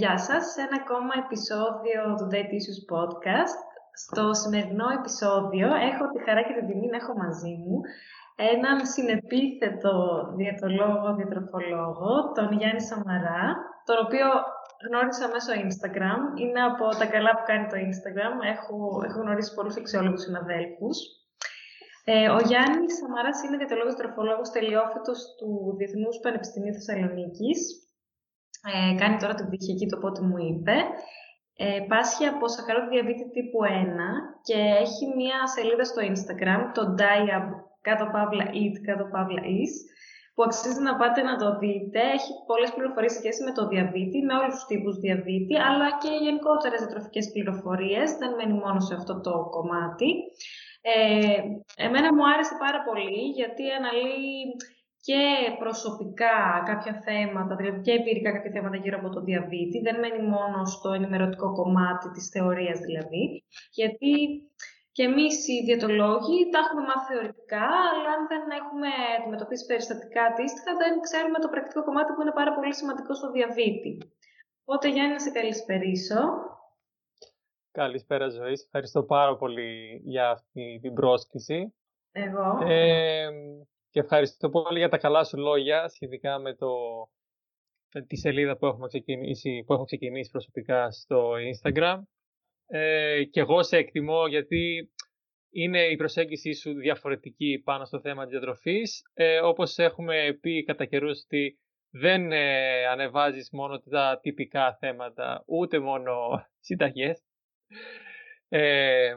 [0.00, 3.58] Γεια σας, σε ένα ακόμα επεισόδιο του Date Issues Podcast.
[4.04, 7.76] Στο σημερινό επεισόδιο έχω τη χαρά και την τιμή να έχω μαζί μου
[8.52, 9.94] έναν συνεπίθετο
[10.38, 13.44] διατολόγο, διατροφολόγο, τον Γιάννη Σαμαρά,
[13.88, 14.28] τον οποίο
[14.86, 16.20] γνώρισα μέσω Instagram.
[16.42, 18.34] Είναι από τα καλά που κάνει το Instagram.
[18.54, 18.76] Έχω,
[19.06, 20.96] έχω γνωρίσει πολλούς αξιόλογους συναδέλφους.
[22.12, 27.60] Ε, ο Γιάννης Σαμαράς είναι διατολόγος διατροφολόγος τελειόφυτος του Διεθνούς Πανεπιστημίου Θεσσαλονίκης
[28.68, 30.76] ε, κάνει τώρα την πτυχιακή το πότε μου είπε.
[31.64, 33.68] Ε, πάσχει από σαχαρό διαβήτη τύπου 1
[34.46, 37.46] και έχει μία σελίδα στο Instagram, το Diab
[37.86, 39.72] κάτω παύλα eat κάτω παύλα is,
[40.34, 42.00] που αξίζει να πάτε να το δείτε.
[42.16, 46.78] Έχει πολλές πληροφορίες σχέση με το διαβήτη, με όλους τους τύπους διαβήτη, αλλά και γενικότερες
[46.80, 48.08] διατροφικές πληροφορίες.
[48.20, 50.10] Δεν μένει μόνο σε αυτό το κομμάτι.
[50.94, 51.40] Ε,
[51.86, 54.42] εμένα μου άρεσε πάρα πολύ γιατί αναλύει
[55.00, 55.22] και
[55.58, 59.80] προσωπικά κάποια θέματα, δηλαδή και εμπειρικά κάποια θέματα γύρω από το διαβήτη.
[59.80, 64.12] Δεν μένει μόνο στο ενημερωτικό κομμάτι της θεωρίας δηλαδή, γιατί
[64.92, 70.76] και εμείς οι διαιτολόγοι τα έχουμε μάθει θεωρητικά, αλλά αν δεν έχουμε αντιμετωπίσει περιστατικά αντίστοιχα,
[70.82, 73.92] δεν ξέρουμε το πρακτικό κομμάτι που είναι πάρα πολύ σημαντικό στο διαβήτη.
[74.64, 76.20] Οπότε Γιάννη, να σε καλησπερίσω.
[77.70, 78.52] Καλησπέρα Ζωή.
[78.52, 81.74] Ευχαριστώ πάρα πολύ για αυτή την πρόσκληση.
[82.12, 82.58] Εγώ.
[82.64, 83.28] Ε,
[83.90, 86.68] και ευχαριστώ πολύ για τα καλά σου λόγια σχετικά με, το,
[88.06, 92.02] τη σελίδα που, έχουμε ξεκινήσει, που έχω ξεκινήσει προσωπικά στο Instagram.
[92.66, 94.90] Ε, και εγώ σε εκτιμώ γιατί
[95.50, 99.02] είναι η προσέγγιση σου διαφορετική πάνω στο θέμα της διατροφής.
[99.14, 101.58] Ε, όπως έχουμε πει κατά καιρούς ότι
[101.90, 106.12] δεν ε, ανεβάζεις μόνο τα τυπικά θέματα, ούτε μόνο
[106.66, 107.22] συνταγές.
[108.48, 109.14] Ε,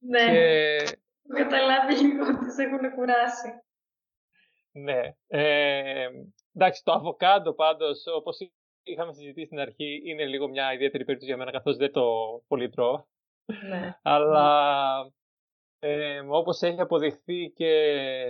[0.00, 0.76] ναι, και...
[1.34, 3.48] καταλάβει λίγο ότι σε έχουν κουράσει.
[4.76, 5.00] Ναι.
[5.26, 6.06] Ε,
[6.54, 8.36] εντάξει, το αβοκάντο πάντως, όπως
[8.82, 12.04] είχαμε συζητήσει στην αρχή, είναι λίγο μια ιδιαίτερη περίπτωση για μένα, καθώς δεν το
[12.48, 13.04] πολύ τρώω.
[13.68, 13.98] Ναι.
[14.02, 15.12] Αλλά
[15.78, 17.70] ε, όπως έχει αποδειχθεί και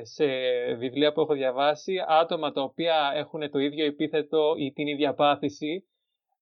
[0.02, 0.26] σε
[0.74, 5.88] βιβλία που έχω διαβάσει, άτομα τα οποία έχουν το ίδιο επίθετο ή την ίδια πάθηση,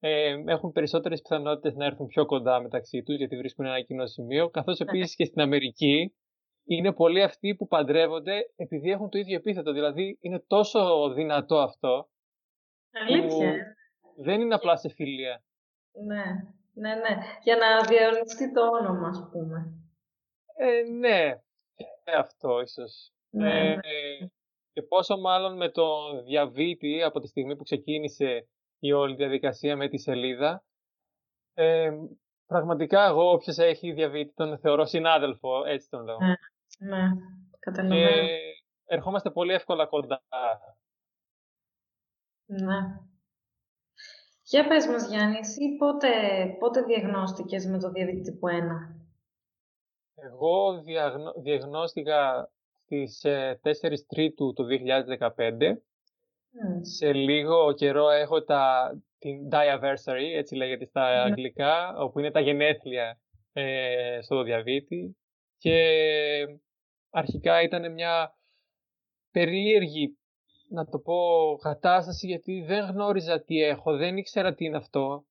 [0.00, 4.50] ε, έχουν περισσότερες πιθανότητες να έρθουν πιο κοντά μεταξύ τους, γιατί βρίσκουν ένα κοινό σημείο,
[4.50, 4.90] καθώς ναι.
[4.90, 6.14] επίσης και στην Αμερική,
[6.64, 9.72] είναι πολλοί αυτοί που παντρεύονται επειδή έχουν το ίδιο επίθετο.
[9.72, 12.08] Δηλαδή είναι τόσο δυνατό αυτό.
[12.92, 13.76] Αλήθεια.
[14.16, 15.42] δεν είναι απλά σε φιλία.
[16.06, 16.24] Ναι,
[16.72, 17.16] ναι, ναι.
[17.42, 19.72] Για να διαονιστεί το όνομα, ας πούμε.
[20.56, 21.40] Ε, ναι,
[22.04, 23.12] ε, αυτό ίσως.
[23.30, 23.80] Ναι, ε, ναι.
[24.72, 25.86] Και πόσο μάλλον με το
[26.22, 28.48] διαβήτη από τη στιγμή που ξεκίνησε
[28.78, 30.64] η όλη διαδικασία με τη σελίδα.
[31.54, 31.90] Ε,
[32.46, 36.18] πραγματικά εγώ όποιος έχει διαβήτη τον θεωρώ συνάδελφο, έτσι τον λέω.
[36.82, 36.96] Ναι.
[36.96, 37.08] Ναι,
[37.58, 38.10] καταλαβαίνω.
[38.10, 38.38] Και
[38.84, 40.22] ερχόμαστε πολύ εύκολα κοντά.
[42.44, 42.78] Ναι.
[44.42, 46.08] Για πες μας Γιάννη, εσύ πότε,
[46.58, 48.52] πότε διαγνώστηκες με το διαβήτη τύπου 1?
[50.14, 51.32] Εγώ διαγνω...
[51.36, 52.50] διαγνώστηκα
[52.84, 54.66] στις 4 ε, Τρίτου του
[55.36, 55.76] 2015.
[56.80, 63.20] Σε λίγο καιρό έχω τα, την Diaversary, έτσι λέγεται στα αγγλικά, όπου είναι τα γενέθλια
[63.52, 65.16] ε, στο διαβήτη.
[65.58, 65.78] Και
[67.12, 68.36] αρχικά ήταν μια
[69.30, 70.18] περίεργη,
[70.68, 71.18] να το πω,
[71.62, 75.24] κατάσταση γιατί δεν γνώριζα τι έχω, δεν ήξερα τι είναι αυτό,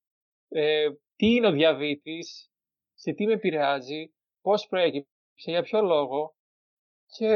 [0.47, 2.51] ε, τι είναι ο διαβήτης,
[2.93, 6.35] σε τι με επηρεάζει, πώς προέκυψε, για ποιο λόγο
[7.17, 7.27] και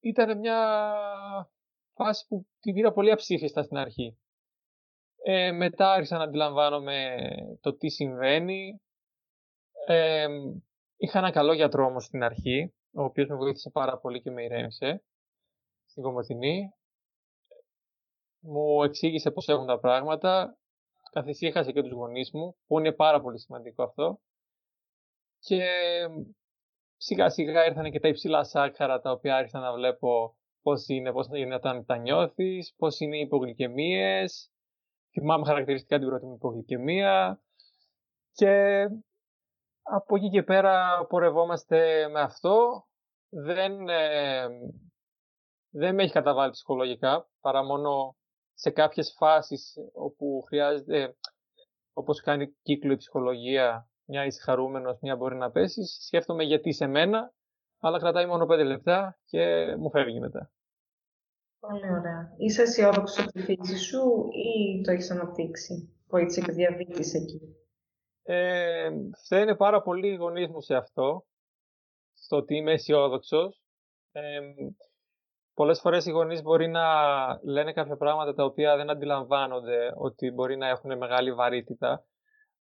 [0.00, 0.94] ήταν μια
[1.94, 4.16] φάση που την πήρα πολύ αψήφιστα στην αρχή.
[5.24, 7.16] Ε, μετά άρχισα να αντιλαμβάνομαι
[7.60, 8.80] το τι συμβαίνει.
[9.86, 10.26] Ε,
[11.02, 14.42] Είχα ένα καλό γιατρό όμως στην αρχή, ο οποίος με βοήθησε πάρα πολύ και με
[14.42, 15.04] ηρέμησε
[15.84, 16.74] στην Κομωτινή.
[18.40, 20.58] Μου εξήγησε πώς έχουν τα πράγματα,
[21.12, 24.20] καθησύχασε και τους γονείς μου, που είναι πάρα πολύ σημαντικό αυτό.
[25.38, 25.62] Και
[26.96, 31.28] σιγά σιγά ήρθαν και τα υψηλά σάκχαρα τα οποία άρχισα να βλέπω πώς είναι, πώς
[31.34, 34.50] είναι όταν τα νιώθεις, πώς είναι οι υπογλυκαιμίες.
[35.12, 37.42] Θυμάμαι χαρακτηριστικά την πρώτη μου υπογλυκαιμία.
[38.32, 38.86] Και
[39.82, 42.86] από εκεί και πέρα πορευόμαστε με αυτό.
[43.28, 44.48] Δεν, ε,
[45.70, 48.16] δεν με έχει καταβάλει ψυχολογικά, παρά μόνο
[48.54, 51.16] σε κάποιες φάσεις όπου χρειάζεται,
[51.92, 55.98] όπως κάνει κύκλο η ψυχολογία, μια είσαι χαρούμενος, μια μπορεί να πέσεις.
[56.06, 57.32] Σκέφτομαι γιατί σε μένα,
[57.78, 60.50] αλλά κρατάει μόνο πέντε λεπτά και μου φεύγει μετά.
[61.60, 62.34] Πολύ ωραία.
[62.36, 67.56] Είσαι αισιόδοξος από τη φύση σου ή το έχεις αναπτύξει, βοήθησε και διαβήτης εκεί;
[68.22, 68.90] Ε,
[69.24, 71.24] φταίνε πάρα πολύ οι γονείς μου σε αυτό,
[72.14, 73.62] στο ότι είμαι αισιόδοξος.
[74.12, 74.40] Ε,
[75.54, 76.84] πολλές φορές οι γονείς μπορεί να
[77.42, 82.04] λένε κάποια πράγματα τα οποία δεν αντιλαμβάνονται ότι μπορεί να έχουν μεγάλη βαρύτητα.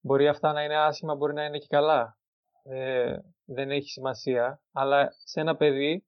[0.01, 2.17] Μπορεί αυτά να είναι άσχημα, μπορεί να είναι και καλά.
[2.63, 4.61] Ε, δεν έχει σημασία.
[4.71, 6.03] Αλλά σε ένα παιδί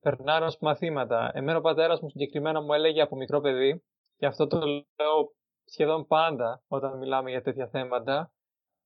[0.00, 1.30] περνάνε ως μαθήματα.
[1.34, 3.82] Εμένα ο πατέρας μου συγκεκριμένα μου έλεγε από μικρό παιδί,
[4.16, 8.32] και αυτό το λέω σχεδόν πάντα όταν μιλάμε για τέτοια θέματα,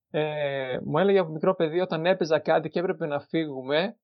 [0.09, 3.97] ε, μου έλεγε από μικρό παιδί όταν έπαιζα κάτι και έπρεπε να φύγουμε,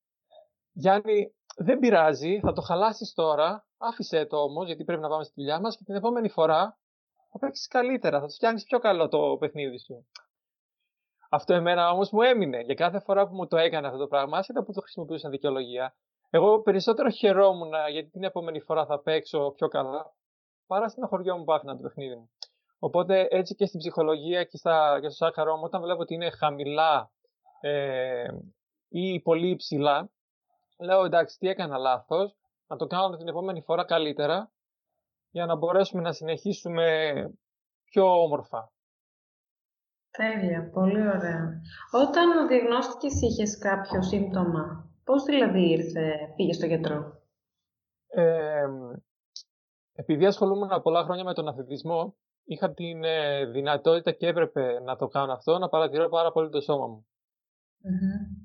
[0.71, 5.33] Γιάννη, δεν πειράζει, θα το χαλάσεις τώρα, άφησε το όμως, γιατί πρέπει να πάμε στη
[5.35, 6.79] δουλειά μας και την επόμενη φορά
[7.31, 10.07] θα παίξεις καλύτερα, θα το φτιάξει πιο καλό το παιχνίδι σου.
[11.29, 12.59] Αυτό εμένα όμως μου έμεινε.
[12.61, 15.95] Για κάθε φορά που μου το έκανε αυτό το πράγμα, άσχετα που το χρησιμοποιούσα δικαιολογία,
[16.29, 20.13] εγώ περισσότερο χαιρόμουν γιατί την επόμενη φορά θα παίξω πιο καλά,
[20.67, 22.31] παρά στην χωριό μου που άφηνα το παιχνίδι μου.
[22.83, 26.29] Οπότε έτσι και στην ψυχολογία και, στα, και στο σάκαρο μου, όταν βλέπω ότι είναι
[26.29, 27.11] χαμηλά
[27.61, 28.27] ε,
[28.87, 30.09] ή πολύ υψηλά,
[30.79, 32.35] λέω εντάξει τι έκανα λάθος,
[32.67, 34.51] να το κάνω την επόμενη φορά καλύτερα
[35.29, 37.13] για να μπορέσουμε να συνεχίσουμε
[37.83, 38.71] πιο όμορφα.
[40.11, 41.61] Τέλεια, πολύ ωραία.
[41.91, 47.21] Όταν διαγνώστηκες είχες κάποιο σύμπτωμα, πώς δηλαδή ήρθε, πήγες στο γιατρό;
[48.07, 48.65] Ε,
[49.93, 55.07] επειδή ασχολούμαι πολλά χρόνια με τον αθλητισμό, είχα την ε, δυνατότητα και έπρεπε να το
[55.07, 57.05] κάνω αυτό, να παρατηρώ πάρα πολύ το σώμα μου.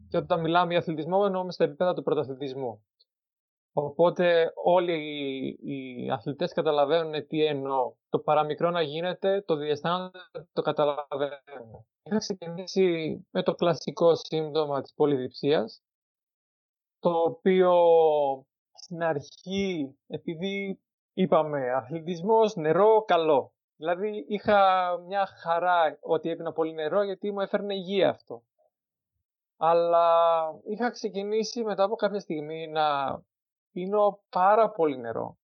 [0.08, 2.84] Και όταν μιλάμε για αθλητισμό, εννοούμε στα επίπεδα του πρωταθλητισμού.
[3.72, 4.98] Οπότε όλοι
[5.62, 7.94] οι αθλητές καταλαβαίνουν τι εννοώ.
[8.08, 10.19] Το παραμικρό να γίνεται, το διαισθάνονται,
[10.52, 11.87] το καταλαβαίνουν.
[12.02, 15.82] Είχα ξεκινήσει με το κλασικό σύμπτωμα της πολυδιψίας,
[16.98, 17.72] το οποίο
[18.72, 20.81] στην αρχή, επειδή
[21.12, 23.52] είπαμε αθλητισμός, νερό, καλό.
[23.76, 24.58] Δηλαδή είχα
[25.06, 28.43] μια χαρά ότι έπινα πολύ νερό γιατί μου έφερνε υγεία αυτό.
[29.56, 33.19] Αλλά είχα ξεκινήσει μετά από κάποια στιγμή να
[33.73, 35.38] πίνω πάρα πολύ νερό.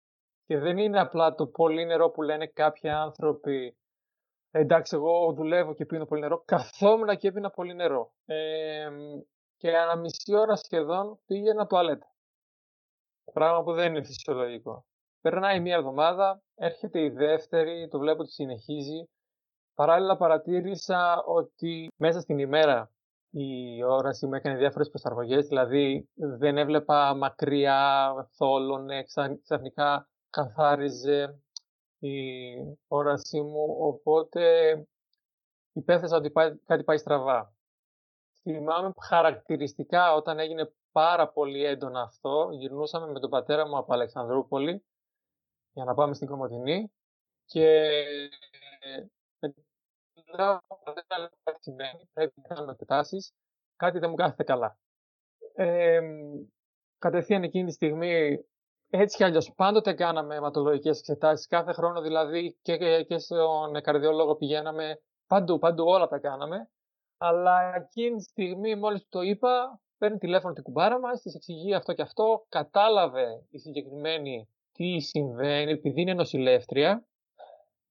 [0.46, 3.78] Και δεν είναι απλά το πολύ νερό που λένε κάποιοι άνθρωποι
[4.52, 6.42] εντάξει εγώ δουλεύω και πίνω πολύ νερό.
[6.46, 8.12] Καθόμουν και έπινα πολύ νερό.
[8.26, 8.90] Ε,
[9.58, 12.08] και ανά μισή ώρα σχεδόν πήγαινα τουαλέτα.
[13.34, 14.86] Πράγμα που δεν είναι φυσιολογικό.
[15.22, 19.10] Περνάει μία εβδομάδα, έρχεται η δεύτερη, το βλέπω ότι συνεχίζει.
[19.74, 22.92] Παράλληλα παρατήρησα ότι μέσα στην ημέρα
[23.30, 29.04] η όραση μου έκανε διάφορες προσαρμογές, δηλαδή δεν έβλεπα μακριά, θόλωνε,
[29.44, 31.42] ξαφνικά καθάριζε
[32.00, 32.20] η
[32.88, 34.74] όρασή μου, οπότε
[35.74, 36.32] υπέθεσα ότι
[36.66, 37.54] κάτι πάει στραβά.
[38.42, 44.84] Θυμάμαι χαρακτηριστικά όταν έγινε πάρα πολύ έντονο αυτό, γυρνούσαμε με τον πατέρα μου από Αλεξανδρούπολη
[45.74, 46.92] για να πάμε στην Κομωτινή
[47.46, 47.94] και
[50.38, 50.60] λέω
[51.44, 53.34] κάτι συμβαίνει, πρέπει να κάνουμε εκτάσεις,
[53.76, 54.78] κάτι δεν μου κάθεται καλά.
[55.54, 56.00] Ε,
[57.00, 58.46] κατευθείαν εκείνη τη στιγμή,
[58.90, 65.02] έτσι κι αλλιώς πάντοτε κάναμε αιματολογικές εξετάσεις, κάθε χρόνο δηλαδή και, και στον καρδιολόγο πηγαίναμε,
[65.28, 66.70] παντού, παντού όλα τα κάναμε.
[67.18, 71.94] Αλλά εκείνη τη στιγμή μόλις το είπα, παίρνει τηλέφωνο την κουμπάρα μας, της εξηγεί αυτό
[71.94, 77.06] και αυτό, κατάλαβε η συγκεκριμένη τι συμβαίνει, επειδή είναι νοσηλεύτρια,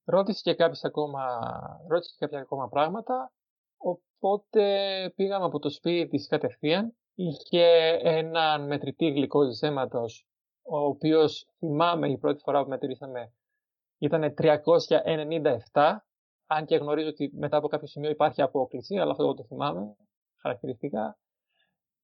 [0.04, 1.40] ρώτησε και, κάποιες ακόμα,
[1.88, 3.32] ρώτησε και κάποια ακόμα πράγματα,
[3.76, 4.62] οπότε
[5.16, 6.96] πήγαμε από το σπίτι της κατευθείαν.
[7.14, 10.26] Είχε έναν μετρητή γλυκόζης αίματος,
[10.62, 13.32] ο οποίος θυμάμαι η πρώτη φορά που μετρήσαμε
[13.98, 14.34] ήταν
[15.72, 15.96] 397,
[16.46, 19.96] αν και γνωρίζω ότι μετά από κάποιο σημείο υπάρχει απόκληση, αλλά αυτό το θυμάμαι
[20.40, 21.18] χαρακτηριστικά.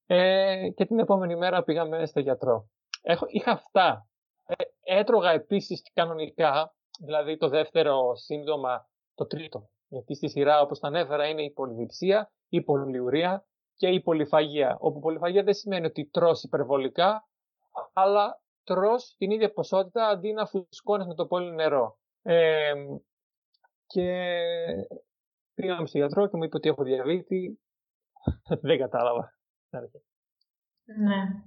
[0.05, 2.69] Ε, και την επόμενη μέρα πήγαμε στο γιατρό.
[3.01, 4.07] Έχω, είχα αυτά.
[4.45, 9.69] Ε, έτρωγα επίσης κανονικά, δηλαδή το δεύτερο σύμπτωμα, το τρίτο.
[9.87, 14.77] Γιατί στη σειρά, όπως τα ανέφερα, είναι η πολυδιψία, η πολυουρία και η πολυφαγία.
[14.79, 17.27] Όπου πολυφαγία δεν σημαίνει ότι τρως υπερβολικά,
[17.93, 21.99] αλλά τρως την ίδια ποσότητα αντί να φουσκώνεις με το πολύ νερό.
[22.21, 22.73] Ε,
[23.85, 24.07] και
[25.53, 27.59] πήγαμε στον γιατρό και μου είπε ότι έχω διαβήτη.
[28.61, 29.33] δεν κατάλαβα.
[30.83, 31.45] Ναι.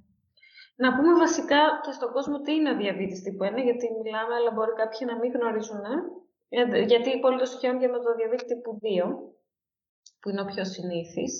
[0.82, 4.50] Να πούμε βασικά και στον κόσμο τι είναι ο διαβήτης τύπου 1, γιατί μιλάμε, αλλά
[4.50, 5.84] μπορεί κάποιοι να μην γνωρίζουν.
[6.48, 8.86] Ε; Γιατί πολύ το στοιχειώνουν και με το διαβήτη τύπου 2,
[10.20, 11.32] που είναι ο πιο συνήθις.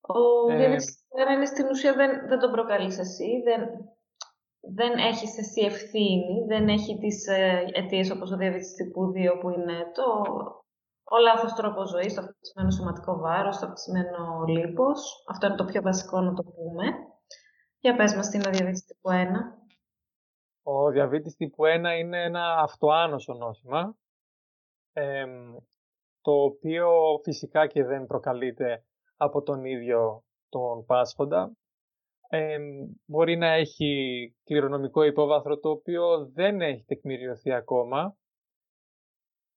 [0.00, 0.56] Ο ε...
[0.56, 1.04] διαβήτης
[1.34, 3.60] είναι στην ουσία δεν, δεν τον προκαλείς εσύ, δεν,
[4.60, 9.50] δεν έχεις εσύ ευθύνη, δεν έχει τις ε, αιτίες όπως ο διαβήτης τύπου 2 που
[9.50, 10.04] είναι το,
[11.04, 15.24] ο λάθος τρόπος ζωής, το αυξημένο σωματικό βάρος, το αυξημένο λίπος.
[15.28, 16.86] Αυτό είναι το πιο βασικό να το πούμε.
[17.86, 19.14] Για πες μας τι είναι ο διαβήτης τύπου 1.
[20.62, 23.96] Ο διαβήτης τύπου 1 είναι ένα αυτοάνωσο νόσημα,
[26.20, 26.90] το οποίο
[27.22, 28.84] φυσικά και δεν προκαλείται
[29.16, 31.56] από τον ίδιο τον πάσχοντα.
[33.04, 38.16] μπορεί να έχει κληρονομικό υπόβαθρο το οποίο δεν έχει τεκμηριωθεί ακόμα,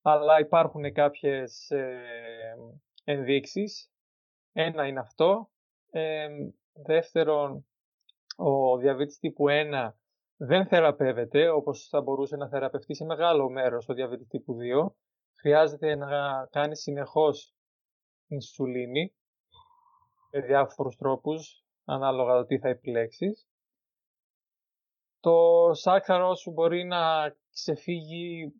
[0.02, 2.56] αλλά υπάρχουν κάποιες ε,
[3.04, 3.92] ενδείξεις.
[4.52, 5.50] Ένα είναι αυτό.
[6.74, 7.64] δεύτερον,
[8.42, 9.92] ο διαβήτης τύπου 1
[10.38, 14.92] δεν θεραπεύεται όπως θα μπορούσε να θεραπευτεί σε μεγάλο μέρος ο διαβήτης τύπου 2.
[15.40, 17.56] Χρειάζεται να κάνει συνεχώς
[18.28, 19.14] ινσουλίνη
[20.32, 23.48] με διάφορους τρόπους ανάλογα το τι θα επιλέξεις.
[25.20, 28.54] Το σάκχαρο σου μπορεί να ξεφύγει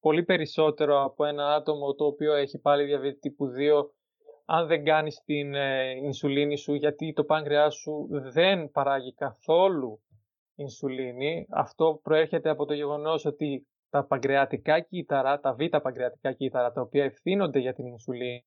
[0.00, 3.88] πολύ περισσότερο από ένα άτομο το οποίο έχει πάλι διαβήτη τύπου 2
[4.48, 10.00] αν δεν κάνεις την ε, ινσουλίνη σου γιατί το πάγκρεά σου δεν παράγει καθόλου
[10.54, 11.46] ινσουλίνη.
[11.50, 17.04] Αυτό προέρχεται από το γεγονός ότι τα παγκρεατικά κύτταρα, τα β' παγκρεατικά κύτταρα τα οποία
[17.04, 18.44] ευθύνονται για την ινσουλίνη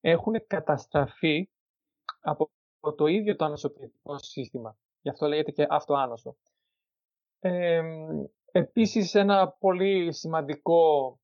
[0.00, 1.48] έχουν καταστραφεί
[2.20, 2.50] από
[2.96, 4.76] το ίδιο το ανοσοποιητικό σύστημα.
[5.00, 6.36] Γι' αυτό λέγεται και αυτοάνωσο.
[7.40, 7.82] Ε,
[8.52, 11.18] Επίσης ένα πολύ σημαντικό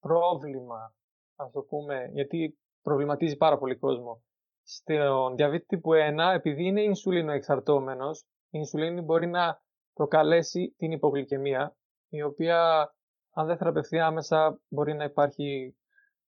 [0.00, 0.94] πρόβλημα,
[1.36, 4.22] ας το πούμε, γιατί προβληματίζει πάρα πολύ κόσμο.
[4.62, 9.62] Στον διαβήτη τύπου 1, επειδή είναι ινσουλίνο εξαρτώμενος, η ινσουλίνη μπορεί να
[9.92, 11.76] προκαλέσει την υπογλυκαιμία,
[12.08, 12.90] η οποία
[13.30, 15.76] αν δεν θεραπευθεί άμεσα μπορεί να υπάρχει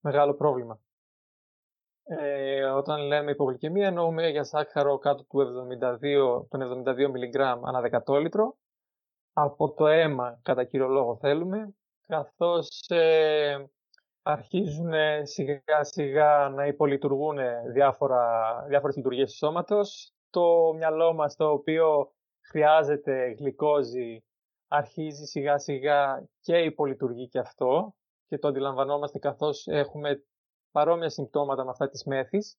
[0.01, 0.81] μεγάλο πρόβλημα.
[2.05, 8.57] Ε, όταν λέμε υπογλυκαιμία εννοούμε για σάκχαρο κάτω του 72, των 72 μιλιγκράμμ ανά δεκατόλιτρο
[9.33, 11.75] από το αίμα κατά κύριο λόγο θέλουμε,
[12.07, 13.71] καθώς ε,
[14.31, 14.93] αρχίζουν
[15.23, 17.39] σιγά σιγά να υπολειτουργούν
[17.73, 20.13] διάφορα, διάφορες λειτουργίες του σώματος.
[20.31, 24.25] Το μυαλό μας το οποίο χρειάζεται γλυκόζη
[24.69, 27.95] αρχίζει σιγά σιγά και υπολειτουργεί και αυτό
[28.29, 30.25] και το αντιλαμβανόμαστε καθώς έχουμε
[30.71, 32.59] παρόμοια συμπτώματα με αυτά της μέθης.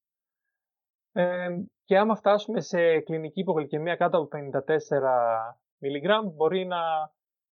[1.12, 1.48] Ε,
[1.84, 4.60] και άμα φτάσουμε σε κλινική υπογλυκαιμία κάτω από 54
[5.78, 6.78] μιλιγκράμμ μπορεί να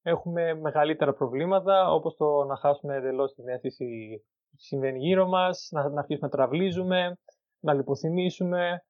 [0.03, 5.89] έχουμε μεγαλύτερα προβλήματα, όπως το να χάσουμε εντελώς την αίσθηση που συμβαίνει γύρω μας, να,
[5.89, 7.19] να αρχίσουμε να τραυλίζουμε,
[7.61, 8.85] να λιποθυμίσουμε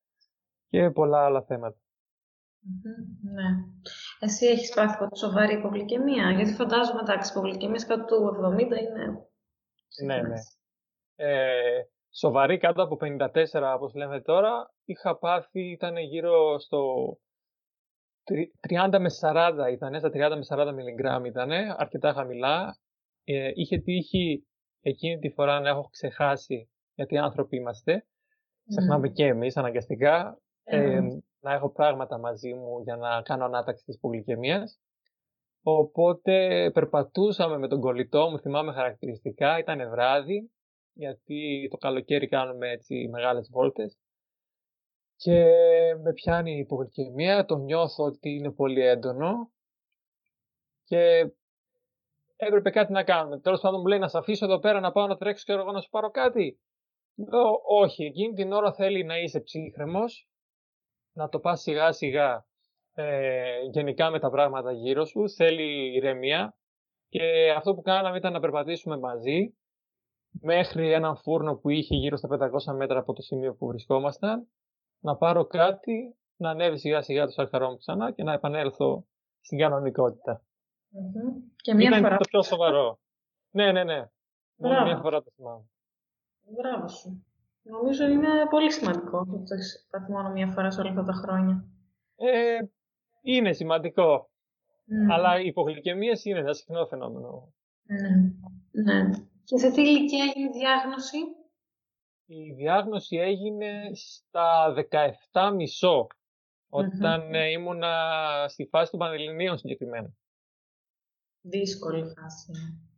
[0.68, 1.44] και πολλά άλλα
[3.34, 3.48] ναι.
[4.20, 9.26] Εσύ έχεις πάθει από σοβαρή υπογλυκαιμία, γιατί φαντάζομαι εντάξει, υπογλυκαιμίες κάτω του 70 είναι...
[10.04, 10.34] Ναι, ναι.
[11.16, 13.28] Ε, σοβαρή κάτω από 54,
[13.74, 16.82] όπως λέμε τώρα, είχα πάθει, ήταν γύρω στο
[18.68, 22.76] 30 με 40 ήταν, στα 30 με 40 μιλιγκράμμ ήταν, αρκετά χαμηλά.
[23.24, 24.46] Ε, είχε τύχει
[24.80, 28.64] εκείνη τη φορά να έχω ξεχάσει, γιατί άνθρωποι είμαστε, mm.
[28.68, 31.00] ξεχνάμε και εμείς αναγκαστικά, ε,
[31.40, 34.80] να έχω πράγματα μαζί μου για να κάνω ανάταξη της πολυκαιμίας.
[35.62, 40.50] Οπότε περπατούσαμε με τον κολλητό μου, θυμάμαι χαρακτηριστικά, ήταν βράδυ,
[40.92, 43.98] γιατί το καλοκαίρι κάνουμε έτσι μεγάλες βόλτες
[45.22, 45.44] και
[46.02, 49.52] με πιάνει η υπογλυκαιμία, το νιώθω ότι είναι πολύ έντονο
[50.84, 51.32] και
[52.36, 53.40] έπρεπε κάτι να κάνουμε.
[53.40, 55.72] Τέλος πάντων μου λέει να σε αφήσω εδώ πέρα να πάω να τρέξω και εγώ
[55.72, 56.60] να σου πάρω κάτι.
[57.14, 60.28] Λέω όχι, εκείνη την ώρα θέλει να είσαι ψύχρεμος,
[61.12, 62.46] να το πας σιγά σιγά
[62.94, 66.56] ε, γενικά με τα πράγματα γύρω σου, θέλει ηρεμία
[67.08, 69.56] και αυτό που κάναμε ήταν να περπατήσουμε μαζί
[70.40, 74.48] μέχρι έναν φούρνο που είχε γύρω στα 500 μέτρα από το σημείο που βρισκόμασταν
[75.02, 79.06] να πάρω κάτι, να ανέβει σιγά σιγά το σακαρό μου ξανά και να επανέλθω
[79.40, 80.42] στην κανονικότητα.
[81.56, 82.16] Και μία Ήταν φορά.
[82.16, 82.98] το πιο σοβαρό.
[83.50, 84.08] ναι, ναι, ναι.
[84.56, 85.64] Μόνο μία φορά το θυμάμαι.
[86.56, 87.26] Μπράβο σου.
[87.62, 91.12] Νομίζω είναι πολύ σημαντικό ότι το έχεις πάθει μόνο μία φορά σε όλα αυτά τα
[91.12, 91.64] χρόνια.
[92.16, 92.58] Ε,
[93.22, 94.30] είναι σημαντικό.
[95.10, 97.52] Αλλά οι υπογλυκαιμίες είναι ένα συχνό φαινόμενο.
[97.82, 98.08] Ναι.
[98.82, 99.10] ναι.
[99.44, 101.16] Και σε τι ηλικία έγινε η διάγνωση;
[102.34, 104.74] Η η διάγνωση έγινε στα
[105.30, 106.06] 17 μισό,
[106.68, 107.94] όταν mm ήμουνα
[108.48, 110.14] στη φάση των Πανελληνίων συγκεκριμένα.
[111.40, 112.52] Δύσκολη φάση.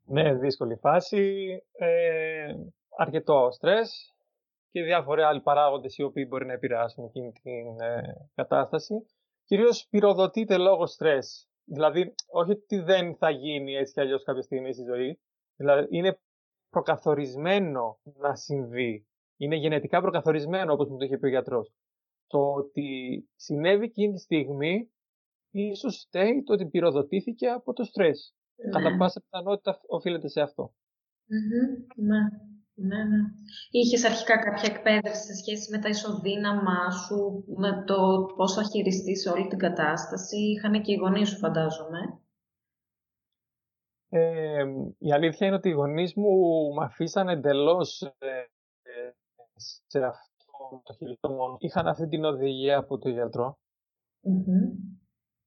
[0.05, 1.45] Ναι, δύσκολη φάση.
[1.73, 2.55] Ε,
[2.97, 4.15] αρκετό στρες
[4.71, 9.07] και διάφοροι άλλοι παράγοντες οι οποίοι μπορεί να επηρεάσουν εκείνη την ε, κατάσταση.
[9.45, 11.49] Κυρίως πυροδοτείται λόγω στρες.
[11.65, 15.21] Δηλαδή, όχι ότι δεν θα γίνει έτσι κι αλλιώς κάποια στιγμή στη ζωή.
[15.57, 16.19] Δηλαδή, είναι
[16.71, 19.07] προκαθορισμένο να συμβεί.
[19.37, 21.73] Είναι γενετικά προκαθορισμένο, όπως μου το είχε πει ο γιατρός.
[22.27, 22.89] Το ότι
[23.35, 24.93] συνέβη εκείνη τη στιγμή,
[25.51, 28.35] ίσως φταίει το ότι πυροδοτήθηκε από το στρες.
[28.57, 28.71] Ναι.
[28.71, 30.75] Κατά πάσα πιθανότητα οφείλεται σε αυτό.
[31.95, 32.19] Ναι.
[32.77, 33.19] Ναι, ναι.
[33.71, 39.27] Είχες αρχικά κάποια εκπαίδευση σε σχέση με τα ισοδύναμά σου, με το πώς θα χειριστείς
[39.27, 42.19] όλη την κατάσταση; Είχαν και οι γονείς σου, φαντάζομαι.
[44.09, 44.65] Ε,
[44.99, 46.33] η αλήθεια είναι ότι οι γονείς μου
[46.75, 48.45] με αφήσαν εντελώς ε,
[49.57, 51.57] σε αυτό το χειριστό μόνο.
[51.59, 53.59] Είχαν αυτή την οδηγία από τον γιατρο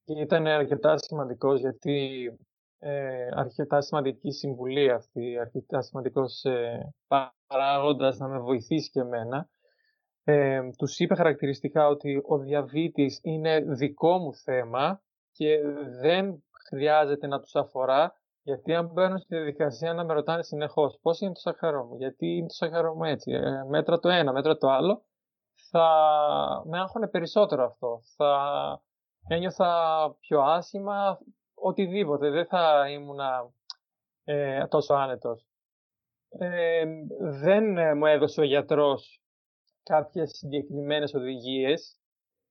[0.03, 2.29] Και ήταν αρκετά σημαντικός γιατί
[2.79, 6.93] ε, αρκετά σημαντική συμβουλή αυτή, αρκετά σημαντικός ε,
[7.47, 9.49] παράγοντας να με βοηθήσει και εμένα.
[10.23, 15.61] Ε, τους είπε χαρακτηριστικά ότι ο διαβήτης είναι δικό μου θέμα και
[16.01, 18.13] δεν χρειάζεται να τους αφορά
[18.47, 22.27] γιατί αν μπαίνουν στη διαδικασία να με ρωτάνε συνεχώς πώς είναι το σαχαρό μου, γιατί
[22.27, 25.03] είναι το σαχαρό μου έτσι, ε, μέτρα το ένα, μέτρα το άλλο,
[25.69, 25.87] θα
[26.65, 28.01] με άγχωνε περισσότερο αυτό.
[28.15, 28.31] Θα
[29.27, 29.71] ένιωθα
[30.19, 31.19] πιο άσχημα,
[31.53, 33.19] οτιδήποτε, δεν θα ήμουν
[34.23, 35.47] ε, τόσο άνετος.
[36.29, 36.85] Ε,
[37.39, 39.21] δεν ε, μου έδωσε ο γιατρός
[39.83, 41.99] κάποιες συγκεκριμένες οδηγίες,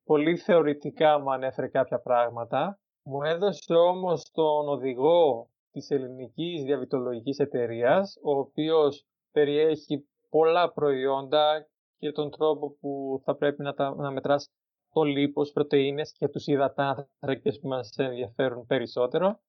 [0.04, 8.18] πολύ θεωρητικά μου ανέφερε κάποια πράγματα, μου έδωσε όμως τον οδηγό της ελληνικής διαβητολογικής εταιρείας,
[8.22, 14.50] ο οποίος περιέχει πολλά προϊόντα και τον τρόπο που θα πρέπει να, τα, να μετράς
[14.92, 19.40] το λίπος, πρωτεΐνες και τους υδατάνθρακες που μας ενδιαφέρουν περισσότερο.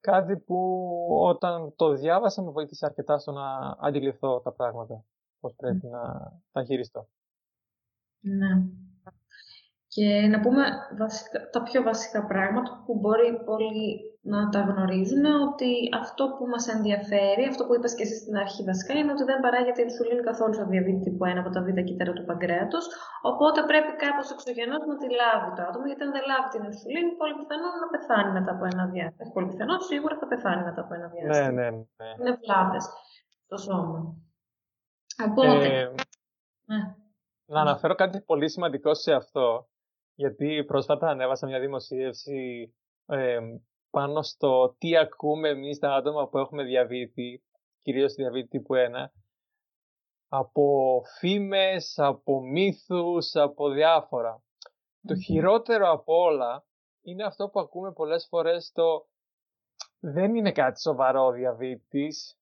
[0.00, 0.88] Κάτι που
[1.22, 5.04] όταν το διάβασα με βοήθησε αρκετά στο να αντιληφθώ τα πράγματα,
[5.40, 7.08] πώς πρέπει να τα χειριστώ.
[8.20, 8.68] Ναι.
[9.96, 10.62] Και να πούμε
[11.02, 13.88] βασικά, τα πιο βασικά πράγματα που μπορεί πολύ
[14.32, 15.70] να τα γνωρίζουν ότι
[16.02, 19.38] αυτό που μας ενδιαφέρει, αυτό που είπες και εσύ στην αρχή βασικά, είναι ότι δεν
[19.44, 22.84] παράγεται η ινσουλίνη καθόλου στο διαβήτη τύπου 1 από τα β' κύτταρα του παγκρέατος,
[23.30, 27.10] οπότε πρέπει κάπως εξωγενώς να τη λάβει το άτομο, γιατί αν δεν λάβει την ινσουλίνη,
[27.20, 29.26] πολύ πιθανό να πεθάνει μετά από ένα διάστημα.
[29.36, 31.38] Πολύ πιθανό, σίγουρα θα πεθάνει μετά από ένα διάστημα.
[31.38, 32.08] Ναι, ναι, ναι.
[32.18, 32.84] Είναι βλάβες
[33.46, 33.98] στο σώμα.
[35.28, 35.66] Οπότε...
[35.78, 35.84] Ε,
[36.70, 36.80] ναι.
[37.54, 39.46] Να αναφέρω κάτι πολύ σημαντικό σε αυτό
[40.16, 42.74] γιατί πρόσφατα ανέβασα μια δημοσίευση
[43.06, 43.38] ε,
[43.90, 47.42] πάνω στο τι ακούμε εμείς τα άτομα που έχουμε διαβήτη,
[47.82, 48.78] κυρίως διαβήτη τύπου 1,
[50.28, 54.42] από φήμες, από μύθους, από διάφορα.
[55.06, 56.66] Το χειρότερο από όλα
[57.02, 59.06] είναι αυτό που ακούμε πολλές φορές το
[60.00, 62.38] δεν είναι κάτι σοβαρό ο διαβήτης.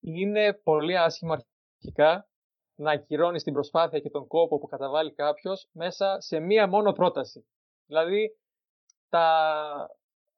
[0.00, 2.28] είναι πολύ άσχημο αρχικά
[2.76, 7.46] να ακυρώνεις την προσπάθεια και τον κόπο που καταβάλει κάποιος μέσα σε μία μόνο πρόταση.
[7.86, 8.38] Δηλαδή,
[9.08, 9.90] τα,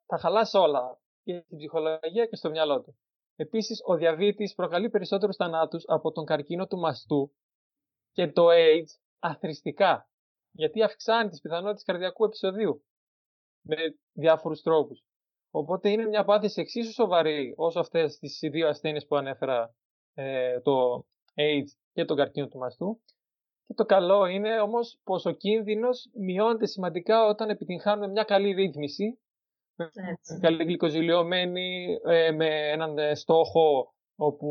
[0.07, 2.98] τα χαλάς όλα και στην ψυχολογία και στο μυαλό του.
[3.37, 7.33] Επίσης, ο διαβήτης προκαλεί περισσότερους θανάτους από τον καρκίνο του μαστού
[8.12, 10.09] και το AIDS αθρηστικά.
[10.51, 12.85] Γιατί αυξάνει τις πιθανότητες καρδιακού επεισοδίου
[13.61, 13.77] με
[14.12, 15.03] διάφορους τρόπους.
[15.51, 19.74] Οπότε είναι μια πάθηση εξίσου σοβαρή όσο αυτές τις δύο ασθένειες που ανέφερα,
[20.14, 21.07] ε, το
[21.38, 23.01] AIDS και τον καρκίνο του μαστού.
[23.66, 29.18] Και το καλό είναι όμως πως ο κίνδυνος μειώνεται σημαντικά όταν επιτυγχάνουμε μια καλή ρύθμιση,
[29.77, 30.38] Έτσι.
[30.40, 34.48] καλή γλυκοζηλιωμένη, ε, με έναν ε, στόχο όπου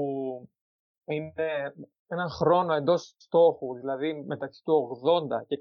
[1.05, 1.73] είναι
[2.07, 5.01] έναν χρόνο εντός στόχου, δηλαδή μεταξύ του
[5.39, 5.59] 80 και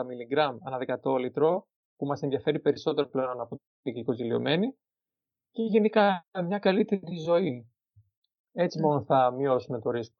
[0.00, 4.76] 180 μιλιγκράμμ ανά 100 λίτρο, που μας ενδιαφέρει περισσότερο πλέον από τη γλυκοζηλιωμένη,
[5.50, 7.70] και γενικά μια καλύτερη ζωή.
[8.52, 8.86] Έτσι ναι.
[8.86, 10.19] μόνο θα μειώσουμε το ρίσκο.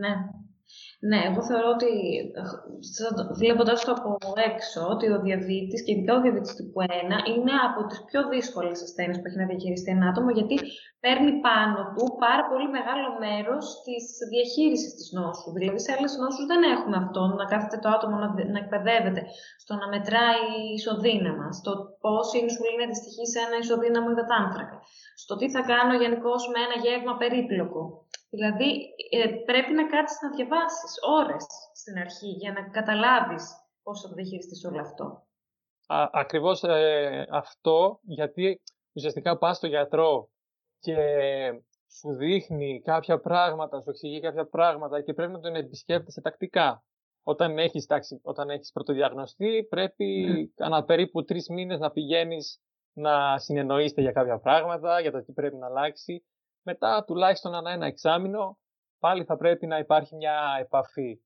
[0.00, 0.14] Ναι.
[1.08, 1.90] Ναι, εγώ θεωρώ ότι
[3.40, 4.10] βλέποντας το από
[4.50, 8.78] έξω, ότι ο διαβήτης και ειδικά ο διαβήτης τύπου 1 είναι από τις πιο δύσκολες
[8.86, 10.56] ασθένειες που έχει να διαχειριστεί ένα άτομο, γιατί
[11.04, 15.48] παίρνει πάνω του πάρα πολύ μεγάλο μέρος της διαχείρισης της νόσου.
[15.56, 19.22] Δηλαδή, σε άλλες νόσους δεν έχουμε αυτό, να κάθεται το άτομο να, να εκπαιδεύεται
[19.62, 20.46] στο να μετράει
[20.78, 21.72] ισοδύναμα, στο
[22.04, 24.76] πώς η ινσουλίνη αντιστοιχεί σε ένα ισοδύναμο υδατάνθρακα,
[25.22, 27.82] στο τι θα κάνω γενικώς με ένα γεύμα περίπλοκο.
[28.34, 33.44] Δηλαδή, ε, πρέπει να κάτσεις να διαβάσεις ώρες στην αρχή για να καταλάβεις
[33.82, 35.04] πώς θα το διαχειριστείς όλο αυτό.
[35.86, 40.30] Α, ακριβώς ε, αυτό, γιατί ουσιαστικά πας στο γιατρό
[40.78, 40.96] και
[41.98, 46.84] σου δείχνει κάποια πράγματα, σου εξηγεί κάποια πράγματα και πρέπει να τον επισκέπτεσαι τακτικά.
[47.22, 50.64] Όταν έχεις, τάξη, όταν έχεις πρωτοδιαγνωστεί, πρέπει mm.
[50.64, 52.60] ανά περίπου τρεις μήνες να πηγαίνεις
[52.92, 56.24] να συνεννοείστε για κάποια πράγματα, για το τι πρέπει να αλλάξει.
[56.62, 58.58] Μετά, τουλάχιστον ανά ένα εξάμεινο,
[58.98, 61.20] πάλι θα πρέπει να υπάρχει μια επαφή.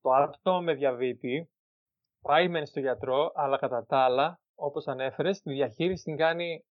[0.00, 1.50] Το άτομο με διαβήτη
[2.22, 6.64] πάει μεν στο γιατρό, αλλά κατά τα άλλα, όπως ανέφερες, τη διαχείριση την κάνει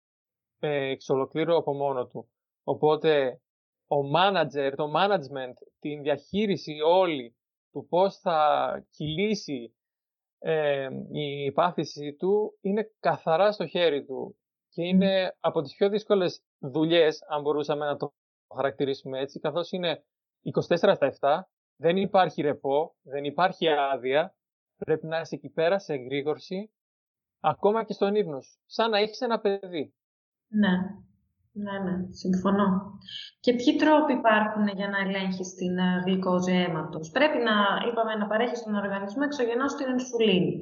[0.60, 2.30] ε, εξ ολοκλήρου από μόνο του.
[2.63, 3.41] Οπότε
[3.88, 7.36] ο manager, το management, την διαχείριση όλη
[7.72, 9.76] του πώς θα κυλήσει
[10.39, 14.38] ε, η πάθηση του είναι καθαρά στο χέρι του
[14.73, 18.13] και είναι από τις πιο δύσκολες δουλειές, αν μπορούσαμε να το
[18.55, 20.03] χαρακτηρίσουμε έτσι, καθώς είναι
[20.43, 21.41] 24 στα 7,
[21.75, 24.36] δεν υπάρχει ρεπό, δεν υπάρχει άδεια,
[24.77, 26.71] πρέπει να είσαι εκεί πέρα σε εγρήγορση,
[27.39, 29.93] ακόμα και στον ύπνο σου, σαν να έχεις ένα παιδί.
[30.47, 30.75] Ναι.
[31.55, 32.67] Ναι, ναι, συμφωνώ.
[33.39, 37.55] Και ποιοι τρόποι υπάρχουν για να ελέγχεις την ε, γλυκόζη αίματος; Πρέπει να,
[37.88, 40.53] είπαμε, να παρέχεις στον οργανισμό εξωγενώς την ινσουλίνη.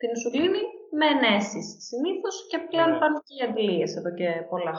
[0.00, 0.62] Την ινσουλίνη
[1.00, 2.96] με ενέσεις συνήθως και πλέον ναι.
[2.96, 4.74] υπάρχουν και οι αντλίε εδώ και πολλά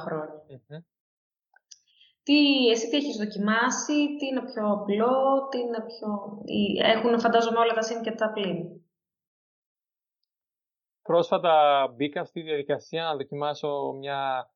[2.24, 6.10] Τι, εσύ τι έχεις δοκιμάσει, τι είναι πιο απλό, τι είναι πιο...
[6.94, 8.58] Έχουν φαντάζομαι όλα τα συν και τα πλήν.
[11.02, 14.52] Πρόσφατα μπήκα στη διαδικασία να δοκιμάσω μια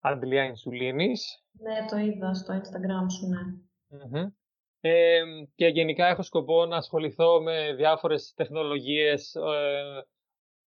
[0.00, 1.44] αντλία ινσουλίνης.
[1.52, 4.32] Ναι, το είδα στο Instagram σου, ναι.
[4.80, 5.22] Ε,
[5.54, 10.06] και γενικά έχω σκοπό να ασχοληθώ με διάφορες τεχνολογίες ε,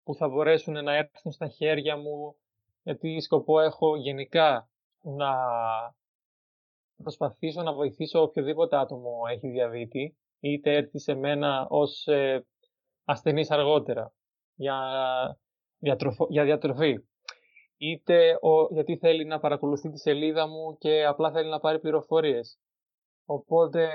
[0.05, 2.35] που θα μπορέσουν να έρθουν στα χέρια μου,
[2.83, 4.69] γιατί σκοπό έχω γενικά
[5.01, 5.35] να
[6.97, 12.45] προσπαθήσω να βοηθήσω οποιοδήποτε άτομο έχει διαβήτη, είτε έρθει σε μένα ως ε,
[13.03, 14.13] ασθενής αργότερα
[14.55, 14.77] για,
[16.29, 17.03] για διατροφή
[17.77, 22.59] είτε ο, γιατί θέλει να παρακολουθεί τη σελίδα μου και απλά θέλει να πάρει πληροφορίες.
[23.25, 23.89] Οπότε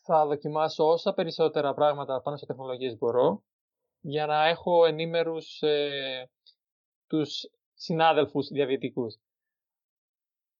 [0.00, 3.42] θα δοκιμάσω όσα περισσότερα πράγματα πάνω σε τεχνολογίες μπορώ
[4.08, 6.30] για να έχω ενήμερους ε,
[7.06, 9.16] τους συνάδελφους διαβητικούς.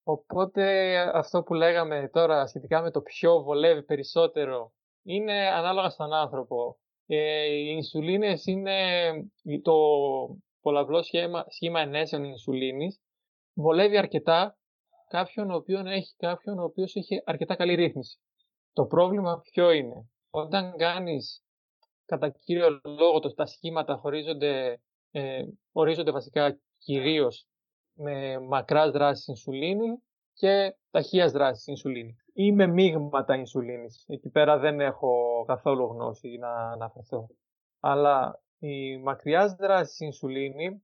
[0.03, 6.79] Οπότε αυτό που λέγαμε τώρα σχετικά με το ποιο βολεύει περισσότερο είναι ανάλογα στον άνθρωπο.
[7.07, 9.11] Ε, οι ινσουλίνες είναι
[9.63, 9.75] το
[10.61, 13.01] πολλαπλό σχήμα, σχήμα ενέσεων ινσουλίνης
[13.55, 14.59] βολεύει αρκετά
[15.09, 18.19] κάποιον ο οποίος έχει, κάποιον ο οποίος έχει αρκετά καλή ρύθμιση.
[18.73, 21.46] Το πρόβλημα ποιο είναι; Όταν κάνεις
[22.07, 25.43] κατά κύριο λόγο το, τα σχήματα χωρίζονται, ε,
[25.73, 27.47] ορίζονται βασικά κυρίως
[27.93, 34.05] με μακράς δράσης ινσουλίνη και ταχείας δράσης ινσουλίνη ή με μείγματα ινσουλίνης.
[34.09, 37.29] Εκεί πέρα δεν έχω καθόλου γνώση να αναφερθώ.
[37.81, 40.83] Αλλά η μακριάς δράσης ινσουλίνη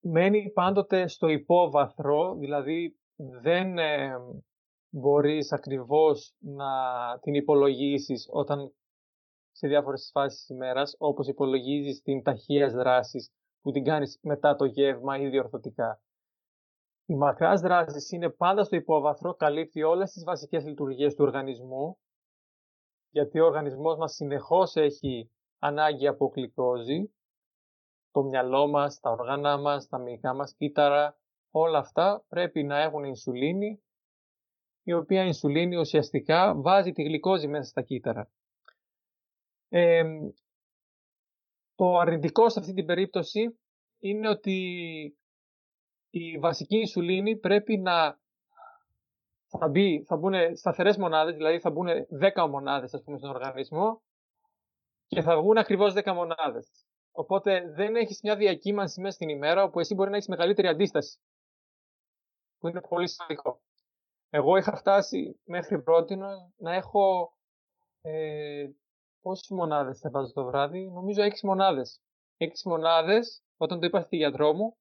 [0.00, 2.96] μένει πάντοτε στο υπόβαθρο, δηλαδή
[3.42, 4.10] δεν ε,
[4.90, 6.66] μπορείς ακριβώς να
[7.20, 8.72] την υπολογίσεις όταν
[9.52, 14.64] σε διάφορες φάσεις της ημέρας, όπως υπολογίζεις την ταχεία δράσης που την κάνεις μετά το
[14.64, 16.00] γεύμα ή διορθωτικά.
[17.06, 21.98] Η μακράς δράσης είναι πάντα στο υπόβαθρο, καλύπτει όλες τις βασικές λειτουργίες του οργανισμού,
[23.10, 27.12] γιατί ο οργανισμός μας συνεχώς έχει ανάγκη από γλυκόζη,
[28.10, 31.18] το μυαλό μας, τα οργάνα μας, τα μυϊκά μας κύτταρα,
[31.50, 33.82] όλα αυτά πρέπει να έχουν ινσουλίνη,
[34.82, 38.30] η οποία ινσουλίνη ουσιαστικά βάζει τη γλυκόζη μέσα στα κύτταρα.
[41.74, 43.58] Το αρνητικό σε αυτή την περίπτωση
[43.98, 44.58] είναι ότι
[46.10, 48.18] η βασική ινσουλίνη πρέπει να
[49.58, 51.88] θα, μπει, θα μπουν σταθερές μονάδες, δηλαδή θα μπουν
[52.34, 54.02] 10 μονάδες ας πούμε, στον οργανισμό
[55.06, 56.86] και θα βγουν ακριβώς 10 μονάδες.
[57.12, 61.18] Οπότε δεν έχεις μια διακύμανση μέσα στην ημέρα όπου εσύ μπορεί να έχεις μεγαλύτερη αντίσταση.
[62.58, 63.60] Που είναι πολύ σημαντικό.
[64.30, 66.16] Εγώ είχα φτάσει μέχρι πρώτη
[66.56, 67.34] να έχω.
[68.00, 68.66] Ε,
[69.22, 72.00] Πόσε μονάδες θα βάζω το βράδυ, νομίζω 6 μονάδες.
[72.36, 74.76] 6 μονάδες όταν το είπα στη γιατρό μου,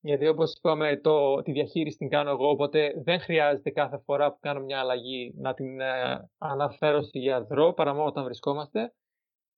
[0.00, 4.38] γιατί όπως είπαμε, το, τη διαχείριση την κάνω εγώ, οπότε δεν χρειάζεται κάθε φορά που
[4.40, 8.94] κάνω μια αλλαγή να την ε, αναφέρω στη γιατρό, παρά μόνο όταν βρισκόμαστε.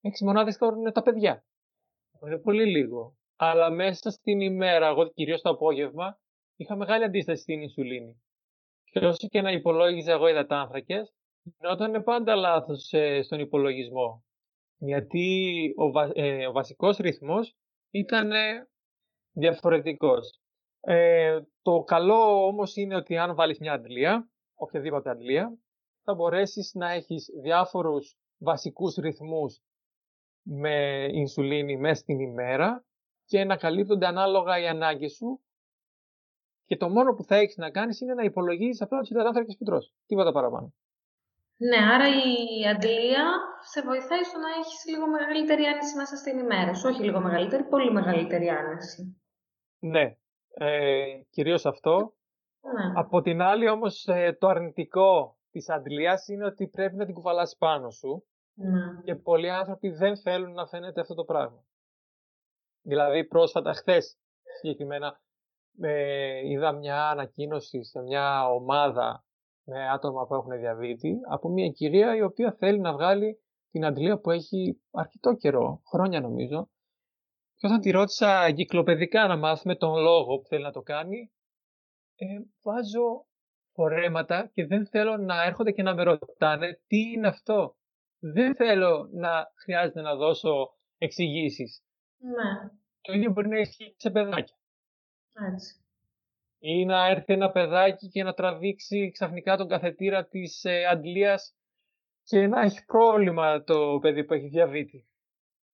[0.01, 1.45] Έξι μονάδες είναι τα παιδιά.
[2.25, 3.15] Είναι πολύ λίγο.
[3.35, 6.19] Αλλά μέσα στην ημέρα, εγώ κυρίως το απόγευμα,
[6.55, 8.21] είχα μεγάλη αντίσταση στην ινσουλίνη.
[8.83, 11.01] Και όσο και να υπολόγιζα εγώ υδατάνθρακε,
[11.43, 14.23] γινόταν πάντα λάθος ε, στον υπολογισμό.
[14.77, 17.55] Γιατί ο, βα, ε, ο βασικός ρυθμός
[17.91, 18.31] ήταν
[19.31, 20.41] διαφορετικός.
[20.79, 25.57] Ε, το καλό όμως είναι ότι αν βάλεις μια αντλία, οποιαδήποτε αντλία,
[26.03, 29.61] θα μπορέσεις να έχεις διάφορους βασικούς ρυθμούς
[30.41, 32.85] με ινσουλίνη μέσα στην ημέρα
[33.25, 35.41] και να καλύπτονται ανάλογα οι ανάγκες σου
[36.65, 39.63] και το μόνο που θα έχεις να κάνεις είναι να υπολογίζεις απλά του υδατάνθρακε που
[39.63, 39.93] τρως.
[40.05, 40.73] Τίποτα παραπάνω.
[41.69, 43.25] Ναι, άρα η αντλία
[43.71, 46.89] σε βοηθάει στο να έχεις λίγο μεγαλύτερη άνεση μέσα στην ημέρα σου.
[46.89, 49.21] Όχι λίγο μεγαλύτερη, πολύ μεγαλύτερη άνεση.
[49.79, 50.15] Ναι,
[50.53, 52.13] ε, κυρίως αυτό.
[52.61, 52.99] Ναι.
[52.99, 57.55] Από την άλλη όμως ε, το αρνητικό της αντλίας είναι ότι πρέπει να την κουβαλάς
[57.57, 59.01] πάνω σου ναι.
[59.03, 61.63] και πολλοί άνθρωποι δεν θέλουν να φαίνεται αυτό το πράγμα.
[62.81, 64.17] Δηλαδή πρόσφατα χθες
[64.59, 65.19] συγκεκριμένα
[65.81, 69.23] ε, είδα μια ανακοίνωση σε μια ομάδα
[69.63, 73.39] με άτομα που έχουν διαβήτη από μια κυρία η οποία θέλει να βγάλει
[73.71, 76.69] την αντλία που έχει αρκετό καιρό, χρόνια νομίζω.
[77.55, 81.31] Και όταν τη ρώτησα εγκυκλοπαιδικά να μάθουμε τον λόγο που θέλει να το κάνει,
[82.15, 82.25] ε,
[82.63, 83.25] βάζω
[83.73, 87.75] φορέματα και δεν θέλω να έρχονται και να με ρωτάνε τι είναι αυτό.
[88.19, 91.83] Δεν θέλω να χρειάζεται να δώσω εξηγήσεις.
[92.17, 92.69] Ναι.
[93.01, 94.55] Το ίδιο μπορεί να ισχύει σε παιδάκια.
[95.53, 95.80] Έτσι.
[96.63, 101.55] Ή να έρθει ένα παιδάκι και να τραβήξει ξαφνικά τον καθετήρα της ε, αντλίας
[102.23, 105.07] και να έχει πρόβλημα το παιδί που έχει διαβήτη.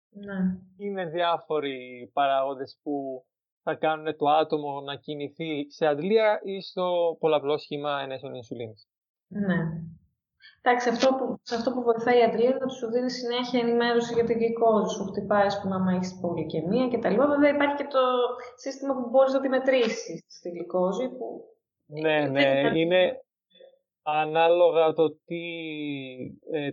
[0.10, 0.36] Ναι.
[0.78, 3.26] Είναι διάφοροι παράγοντες που
[3.64, 8.88] θα κάνουν το άτομο να κινηθεί σε αντλία ή στο πολλαπλό σχήμα ενέσεων ινσουλίνης.
[9.28, 9.56] Ναι.
[10.62, 14.14] Εντάξει, αυτό που, σε αυτό που βοηθάει η αντλία είναι ότι σου δίνει συνέχεια ενημέρωση
[14.14, 14.94] για την γλυκόζη.
[14.94, 17.16] Σου χτυπάει, ας πούμε, άμα έχεις πολυκαιμία κτλ.
[17.16, 18.04] Βέβαια, υπάρχει και το
[18.56, 21.08] σύστημα που μπορείς να τη μετρήσεις στη γλυκόζη.
[21.10, 21.26] Που...
[21.86, 23.22] Ναι, ναι, είναι
[24.02, 25.44] ανάλογα το τι
[26.52, 26.70] ε,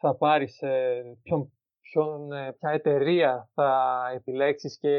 [0.00, 4.90] θα πάρεις, ε, ποιον, ποιον, ε, ποια εταιρεία θα επιλέξεις και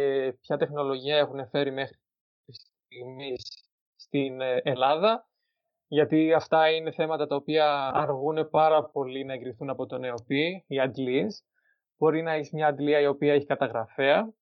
[0.41, 1.97] ποια τεχνολογία έχουν φέρει μέχρι
[2.45, 5.27] στιγμής στην ε, Ελλάδα
[5.87, 10.79] γιατί αυτά είναι θέματα τα οποία αργούν πάρα πολύ να εγκριθούν από τον ΕΟΠΗ, οι
[10.79, 11.43] αντλίες.
[11.97, 14.33] Μπορεί να έχεις μια αντλία η οποία έχει καταγραφέα,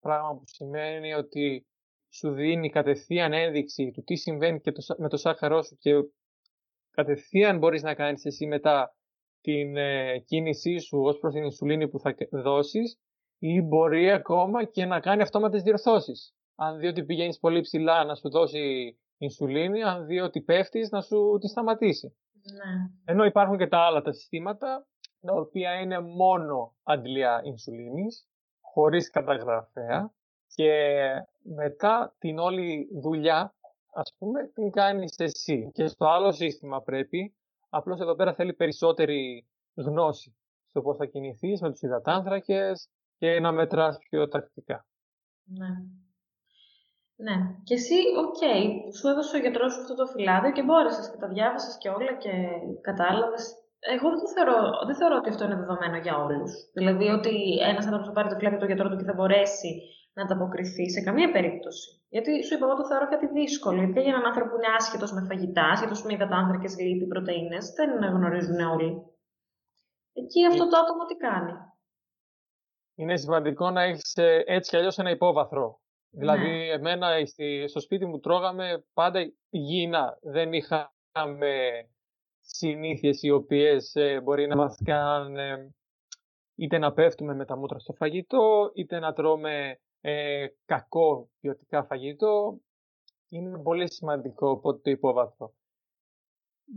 [0.00, 1.66] πράγμα που σημαίνει ότι
[2.08, 5.92] σου δίνει κατευθείαν ένδειξη του τι συμβαίνει και με το σάχαρό σου και
[6.90, 8.96] κατευθείαν μπορείς να κάνεις εσύ μετά
[9.40, 12.98] την ε, κίνησή σου ως προς την ινσουλίνη που θα δώσεις
[13.38, 16.34] ή μπορεί ακόμα και να κάνει αυτόματες διορθώσεις.
[16.54, 21.00] Αν δει ότι πηγαίνεις πολύ ψηλά να σου δώσει ινσουλίνη, αν δει ότι πέφτεις, να
[21.00, 22.16] σου τη σταματήσει.
[22.52, 22.90] Ναι.
[23.04, 24.86] Ενώ υπάρχουν και τα άλλα τα συστήματα,
[25.20, 28.28] τα οποία είναι μόνο αντλία ινσουλίνης,
[28.60, 30.12] χωρίς καταγραφέα
[30.54, 30.70] και
[31.42, 33.54] μετά την όλη δουλειά,
[33.94, 35.70] ας πούμε, την κάνεις εσύ.
[35.72, 37.36] Και στο άλλο σύστημα πρέπει,
[37.68, 40.36] απλώς εδώ πέρα θέλει περισσότερη γνώση
[40.68, 44.86] στο πώς θα κινηθείς με τους υδατάνθρακες και να μετράς πιο τακτικά.
[45.44, 45.68] Ναι.
[47.16, 47.36] Ναι.
[47.64, 48.60] Και εσύ, ok, okay,
[48.96, 52.12] σου έδωσε ο γιατρός σου αυτό το φυλλάδιο και μπόρεσες και τα διάβασες και όλα
[52.22, 52.32] και
[52.88, 53.44] κατάλαβες.
[53.94, 56.50] Εγώ δεν, το θεωρώ, δεν θεωρώ ότι αυτό είναι δεδομένο για όλους.
[56.78, 57.34] Δηλαδή ότι
[57.70, 59.70] ένας άνθρωπος θα πάρει το φυλλάδι του γιατρού του και θα μπορέσει
[60.16, 61.88] να ανταποκριθεί σε καμία περίπτωση.
[62.08, 63.78] Γιατί σου είπα, εγώ το θεωρώ κάτι δύσκολο.
[63.82, 67.88] Γιατί για έναν άνθρωπο που είναι άσχετος με φαγητά, άσχετος με υδατάνθρακε, γλύπη, πρωτενε, δεν
[68.16, 68.90] γνωρίζουν όλοι.
[70.12, 71.52] Εκεί αυτό το άτομο τι κάνει;
[72.94, 76.66] Είναι σημαντικό να έχεις ε, έτσι κι αλλιώς ένα υπόβαθρο Δηλαδή, ναι.
[76.66, 77.08] εμένα
[77.66, 80.18] στο σπίτι μου τρώγαμε πάντα υγιεινά.
[80.22, 81.88] Δεν είχαμε
[82.40, 85.36] συνήθειες οι οποίες ε, μπορεί να μας κάνουν
[86.54, 92.60] είτε να πέφτουμε με τα μούτρα στο φαγητό, είτε να τρώμε ε, κακό ποιοτικά φαγητό.
[93.28, 95.54] Είναι πολύ σημαντικό οπότε το υπόβαθρο.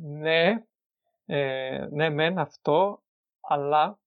[0.01, 0.63] Ναι,
[1.25, 3.03] ε, ναι μεν αυτό,
[3.39, 3.99] αλλά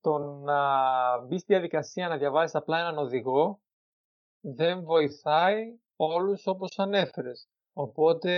[0.00, 3.60] το να μπει στη διαδικασία να διαβάζεις απλά έναν οδηγό
[4.40, 7.48] δεν βοηθάει όλους όπως ανέφερες.
[7.72, 8.32] Οπότε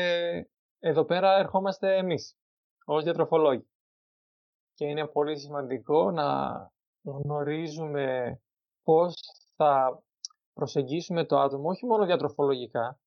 [0.79, 2.37] εδώ πέρα ερχόμαστε εμείς
[2.85, 3.69] ως διατροφολόγοι.
[4.75, 6.71] Και είναι πολύ σημαντικό να
[7.03, 8.41] γνωρίζουμε
[8.83, 9.15] πώς
[9.57, 10.03] θα
[10.53, 13.01] προσεγγίσουμε το άτομο, όχι μόνο διατροφολογικά,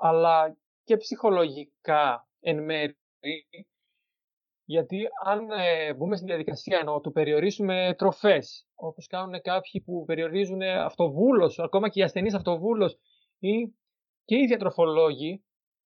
[0.00, 2.98] αλλά και ψυχολογικά εν μέρη
[4.68, 10.62] γιατί αν ε, μπούμε στην διαδικασία ενώ του περιορίσουμε τροφές, όπως κάνουν κάποιοι που περιορίζουν
[10.62, 12.98] αυτοβούλος, ακόμα και οι ασθενείς αυτοβούλος
[13.38, 13.74] ή
[14.24, 15.44] και οι διατροφολόγοι,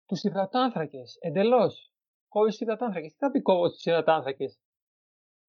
[0.05, 1.93] τους υδατάνθρακες, εντελώς.
[2.27, 3.11] Κόβεις τους υδατάνθρακες.
[3.11, 4.59] Τι θα πει κόβω τους υδατάνθρακες;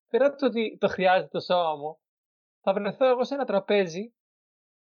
[0.09, 2.01] Πέρα το ότι το χρειάζεται το σώμα μου,
[2.61, 4.15] θα βρεθώ εγώ σε ένα τραπέζι,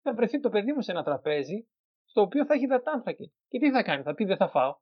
[0.01, 1.67] θα βρεθεί το παιδί μου σε ένα τραπέζι,
[2.05, 3.33] στο οποίο θα έχει υδατάνθρακες.
[3.47, 4.75] Και τι θα κάνει, θα πει δεν θα φάω.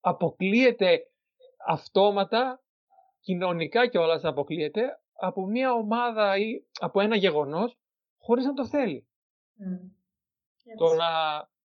[0.00, 1.11] Αποκλείεται
[1.66, 2.62] αυτόματα,
[3.20, 7.78] κοινωνικά κιόλας αποκλείεται από μια ομάδα ή από ένα γεγονός
[8.18, 9.08] χωρίς να το θέλει.
[10.76, 11.08] Το, να,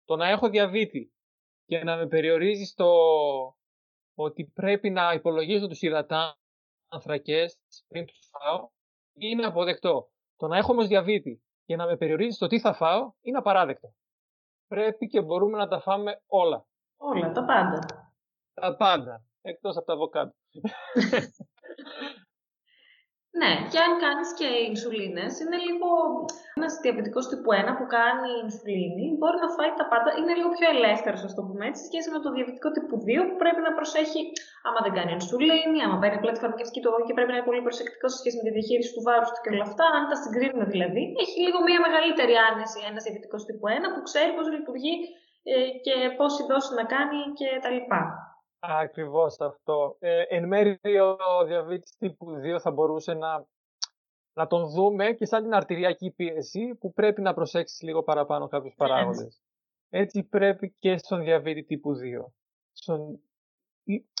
[0.05, 1.13] το να έχω διαβήτη
[1.65, 2.89] και να με περιορίζει στο
[4.15, 8.69] ότι πρέπει να υπολογίζω τους υδατάνθρακες πριν τους φάω
[9.13, 10.11] είναι αποδεκτό.
[10.35, 13.93] Το να έχω όμως διαβήτη και να με περιορίζει στο τι θα φάω είναι απαράδεκτο.
[14.67, 16.65] πρέπει και μπορούμε να τα φάμε όλα.
[16.97, 17.79] Όλα, τα πάντα.
[18.53, 20.33] Τα πάντα, εκτός από τα αβοκάντο.
[23.39, 25.89] Ναι, και αν κάνεις και ινσουλίνες, είναι λίγο
[26.57, 30.67] ένας διαβητικός τύπου 1 που κάνει ινσουλίνη, μπορεί να φάει τα πάντα, είναι λίγο πιο
[30.75, 34.21] ελεύθερος, ας το πούμε έτσι, σχέση με το διαβητικό τύπου 2 που πρέπει να προσέχει,
[34.67, 37.61] άμα δεν κάνει ινσουλίνη, άμα παίρνει απλά τη φαρμακευτική του και πρέπει να είναι πολύ
[37.67, 39.85] προσεκτικός σε σχέση με τη διαχείριση του βάρους του και όλα αυτά.
[39.97, 44.31] Αν τα συγκρίνουμε δηλαδή, έχει λίγο μια μεγαλύτερη άνεση ένας διαβητικός τύπου 1 που ξέρει
[44.37, 44.95] πώς λειτουργεί
[45.51, 45.55] ε,
[45.85, 47.79] και πόση δόση να κάνει κτλ.
[48.59, 49.95] Ακριβώς αυτό.
[49.99, 50.79] Ε, εν μέρει
[51.39, 53.45] ο διαβήτης τύπου 2 θα μπορούσε να,
[54.33, 58.75] να τον δούμε και σαν την αρτηριακή πίεση που πρέπει να προσέξεις λίγο παραπάνω κάποιους
[58.77, 59.41] παράγοντες.
[59.89, 62.31] Έτσι πρέπει και στον διαβήτη τύπου 2.
[62.71, 63.19] Στον...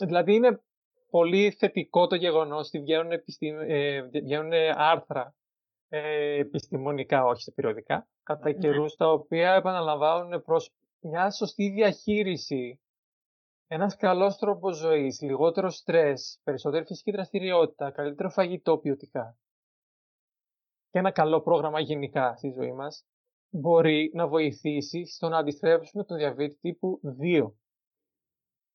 [0.01, 0.61] Δηλαδή είναι
[1.09, 3.59] πολύ θετικό το γεγονός ότι βγαίνουν, επιστήμ...
[3.59, 5.35] ε, βγαίνουν άρθρα
[5.89, 8.53] ε, επιστημονικά, όχι σε περιοδικά, κατά ναι.
[8.53, 12.79] καιρούς τα οποία επαναλαμβάνουν προς μια σωστή διαχείριση
[13.67, 19.37] ένας καλός τρόπος ζωής, λιγότερο στρες, περισσότερη φυσική δραστηριότητα, καλύτερο φαγητό ποιοτικά
[20.89, 23.05] και ένα καλό πρόγραμμα γενικά στη ζωή μας
[23.49, 27.51] μπορεί να βοηθήσει στο να αντιστρέψουμε τον διαβήτη τύπου 2.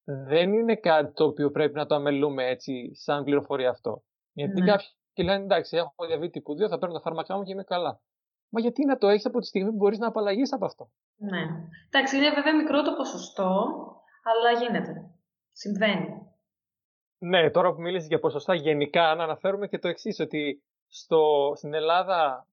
[0.05, 4.03] Δεν είναι κάτι το οποίο πρέπει να το αμελούμε έτσι σαν πληροφορία αυτό.
[4.33, 4.67] Γιατί ναι.
[4.67, 8.01] κάποιοι λένε εντάξει, έχω διαβήτη τύπου 2, θα παίρνω τα φάρμακά μου και είμαι καλά.
[8.49, 11.43] Μα γιατί να το έχεις από τη στιγμή που μπορείς να απαλλαγείς από αυτό; Ναι.
[11.91, 13.67] Εντάξει, είναι βέβαια μικρό το ποσοστό,
[14.23, 15.11] αλλά γίνεται.
[15.53, 16.33] Συμβαίνει.
[17.19, 21.75] Ναι, τώρα που μίλησες για ποσοστά γενικά, να αναφέρουμε και το εξής ότι στο, στην
[21.75, 22.47] Ελλάδα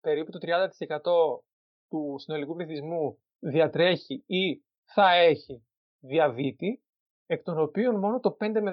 [0.00, 1.42] περίπου το 30%
[1.88, 5.66] του συνολικού πληθυσμού διατρέχει ή θα έχει
[5.98, 6.82] διαβήτη,
[7.26, 8.72] εκ των οποίων μόνο το 5 με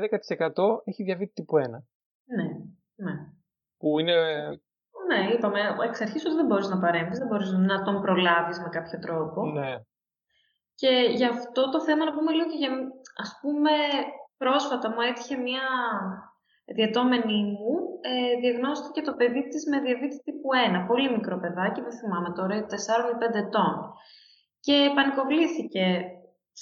[0.53, 1.59] 10% έχει διαβήτη τύπου 1.
[1.59, 2.43] Ναι,
[2.95, 3.13] ναι.
[3.77, 4.13] Που είναι...
[5.07, 8.69] Ναι, είπαμε εξ αρχής ότι δεν μπορείς να παρέμβεις, δεν μπορείς να τον προλάβεις με
[8.69, 9.45] κάποιο τρόπο.
[9.45, 9.75] Ναι.
[10.83, 12.71] Και γι' αυτό το θέμα να πούμε λίγο και για,
[13.23, 13.73] ας πούμε,
[14.41, 15.65] πρόσφατα μου έτυχε μια
[16.77, 17.73] διατόμενη μου,
[18.11, 22.53] ε, διαγνώστηκε το παιδί της με διαβήτη τύπου 1, πολύ μικρό παιδάκι, δεν θυμάμαι τώρα,
[22.73, 23.73] 4 ή 5 ετών.
[24.65, 25.85] Και πανικοβλήθηκε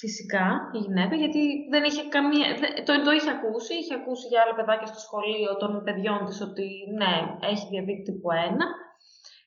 [0.02, 2.46] φυσικά η γυναίκα, γιατί δεν είχε καμία,
[2.86, 6.66] το, το είχε ακούσει, είχε ακούσει για άλλα παιδάκια στο σχολείο των παιδιών της ότι
[7.00, 7.14] ναι,
[7.52, 8.91] έχει διαβήτη τύπου 1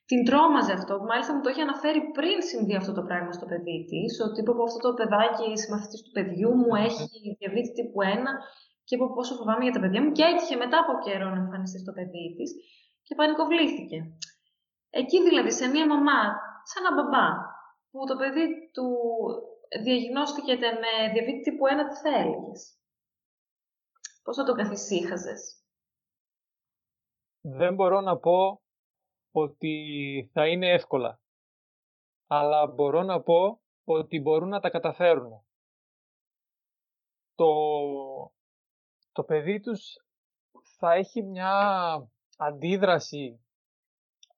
[0.06, 0.94] την τρόμαζε αυτό.
[1.10, 4.52] Μάλιστα μου το είχε αναφέρει πριν συμβεί αυτό το πράγμα στο παιδί της, ότι είπε
[4.52, 8.06] από αυτό το παιδάκι, η συμμαθητής του παιδιού μου, έχει διαβήτη τύπου 1
[8.86, 10.12] και είπε πόσο φοβάμαι για τα παιδιά μου.
[10.12, 12.50] Και έτυχε μετά από καιρό να εμφανιστεί στο παιδί της
[13.06, 13.98] και πανικοβλήθηκε.
[14.90, 16.22] Εκεί δηλαδή, σε μία μαμά,
[16.70, 17.28] σαν ένα μπαμπά,
[17.90, 18.88] που το παιδί του
[19.84, 22.54] διαγνώστηκε με διαβήτη τύπου 1, τι θα έλεγε.
[24.24, 25.42] Πώς θα το καθησύχαζες;
[27.42, 28.65] Δεν μπορώ να πω
[29.36, 31.20] ότι θα είναι εύκολα.
[32.28, 35.46] Αλλά μπορώ να πω ότι μπορούν να τα καταφέρουν.
[37.36, 37.54] Το,
[39.12, 39.98] το παιδί τους
[40.78, 41.52] θα έχει μια
[42.38, 43.46] αντίδραση,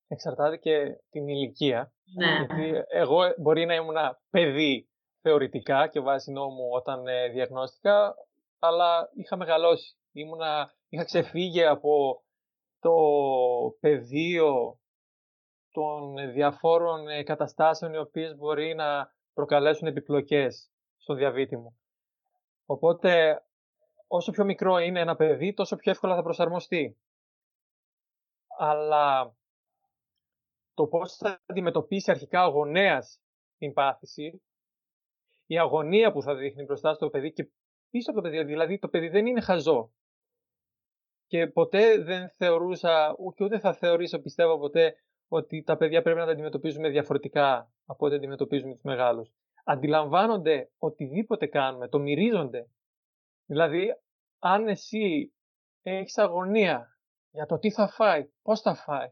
[0.07, 1.93] εξαρτάται και την ηλικία.
[2.15, 2.36] Ναι.
[2.36, 3.97] Γιατί εγώ μπορεί να ήμουν
[4.29, 4.89] παιδί
[5.21, 8.15] θεωρητικά και βάσει νόμου όταν ε, διαγνώστηκα,
[8.60, 9.97] αλλά είχα μεγαλώσει.
[10.12, 12.23] Ήμουνα, είχα ξεφύγει από
[12.79, 12.93] το
[13.79, 14.79] πεδίο
[15.78, 21.80] των διαφόρων ε, καταστάσεων οι οποίες μπορεί να προκαλέσουν επιπλοκές στο διαβήτη μου.
[22.66, 23.42] Οπότε,
[24.08, 26.98] όσο πιο μικρό είναι ένα παιδί, τόσο πιο εύκολα θα προσαρμοστεί.
[28.58, 29.36] Αλλά
[30.74, 33.22] το πώς θα αντιμετωπίσει αρχικά ο γονέας
[33.58, 34.42] την πάθηση,
[35.46, 37.50] η αγωνία που θα δείχνει μπροστά στο παιδί και
[37.90, 39.92] πίσω από το παιδί, δηλαδή το παιδί δεν είναι χαζό.
[41.28, 44.96] Και ποτέ δεν θεωρούσα, και ούτε θα θεωρήσω, πιστεύω ποτέ,
[45.28, 49.34] ότι τα παιδιά πρέπει να τα αντιμετωπίζουμε διαφορετικά από ό,τι αντιμετωπίζουμε τους μεγάλους.
[49.63, 52.69] Αντιλαμβάνονται οτιδήποτε κάνουμε, το μυρίζονται.
[53.46, 53.88] Δηλαδή,
[54.40, 55.34] αν εσύ
[55.82, 57.00] έχεις αγωνία
[57.32, 59.10] για το τι θα φάει, πώς θα φάει,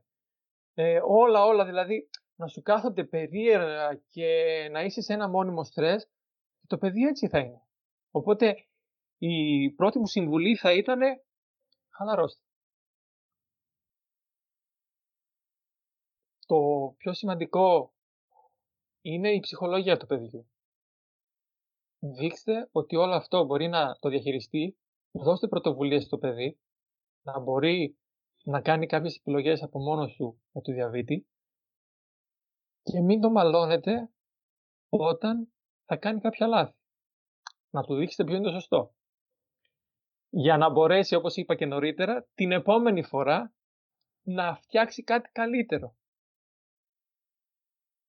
[0.74, 4.28] ε, όλα όλα δηλαδή να σου κάθονται περίεργα και
[4.72, 6.10] να είσαι σε ένα μόνιμο στρες,
[6.68, 7.62] το παιδί έτσι θα είναι.
[8.12, 8.56] Οπότε
[9.18, 11.00] η πρώτη μου συμβουλή θα ήταν
[11.90, 12.45] χαλαρώστε.
[16.46, 16.58] Το
[16.98, 17.94] πιο σημαντικό
[19.02, 20.50] είναι η ψυχολογία του παιδιού.
[22.00, 24.78] Δείξτε ότι όλο αυτό μπορεί να το διαχειριστεί,
[25.12, 26.60] δώστε πρωτοβουλίες στο παιδί,
[27.22, 27.98] να μπορεί
[28.44, 31.28] να κάνει κάποιες επιλογές από μόνος του με το διαβήτη
[32.84, 34.10] και μην το μαλώνετε
[34.90, 35.54] όταν
[35.86, 36.78] θα κάνει κάποια λάθη.
[37.70, 38.94] Να του δείξετε ποιο είναι το σωστό.
[40.30, 43.54] Για να μπορέσει, όπως είπα και νωρίτερα, την επόμενη φορά
[44.22, 45.96] να φτιάξει κάτι καλύτερο.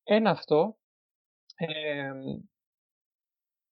[0.08, 0.76] Ένα αυτό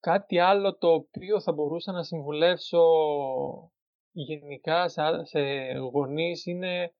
[0.00, 2.82] κάτι άλλο το οποίο θα μπορούσα να συμβουλεύσω
[4.12, 4.88] γενικά
[5.22, 5.40] σε
[5.92, 6.94] γονείς είναι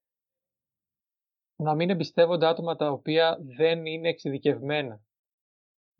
[1.57, 5.01] να μην εμπιστεύονται άτομα τα οποία δεν είναι εξειδικευμένα.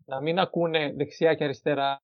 [0.05, 2.03] Να μην ακούνε δεξιά και αριστερά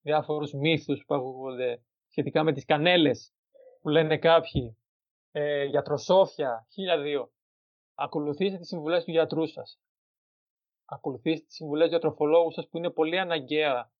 [0.00, 3.32] διάφορους μύθους που ακούγονται σχετικά με τις κανέλες
[3.80, 4.78] που λένε κάποιοι,
[5.30, 7.32] ε, γιατροσόφια, χίλια δύο.
[7.94, 9.80] Ακολουθήστε τις συμβουλές του γιατρού σας.
[10.92, 13.90] Ακολουθήστε τις συμβουλές του γιατροφολόγου σας που είναι πολύ αναγκαία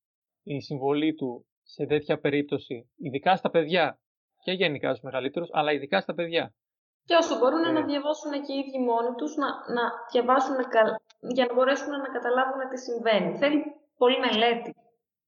[0.42, 4.00] η συμβολή του σε τέτοια περίπτωση, ειδικά στα παιδιά
[4.44, 6.54] και γενικά στους μεγαλύτερους, αλλά ειδικά στα παιδιά.
[7.04, 7.84] Και όσο μπορούν να ε.
[7.84, 9.82] διαβάσουν και οι ίδιοι μόνοι τους, να, να
[10.12, 10.56] διαβάσουν
[11.34, 13.38] για να μπορέσουν να καταλάβουν τι συμβαίνει.
[13.38, 13.62] Θέλει
[13.96, 14.74] πολύ μελέτη.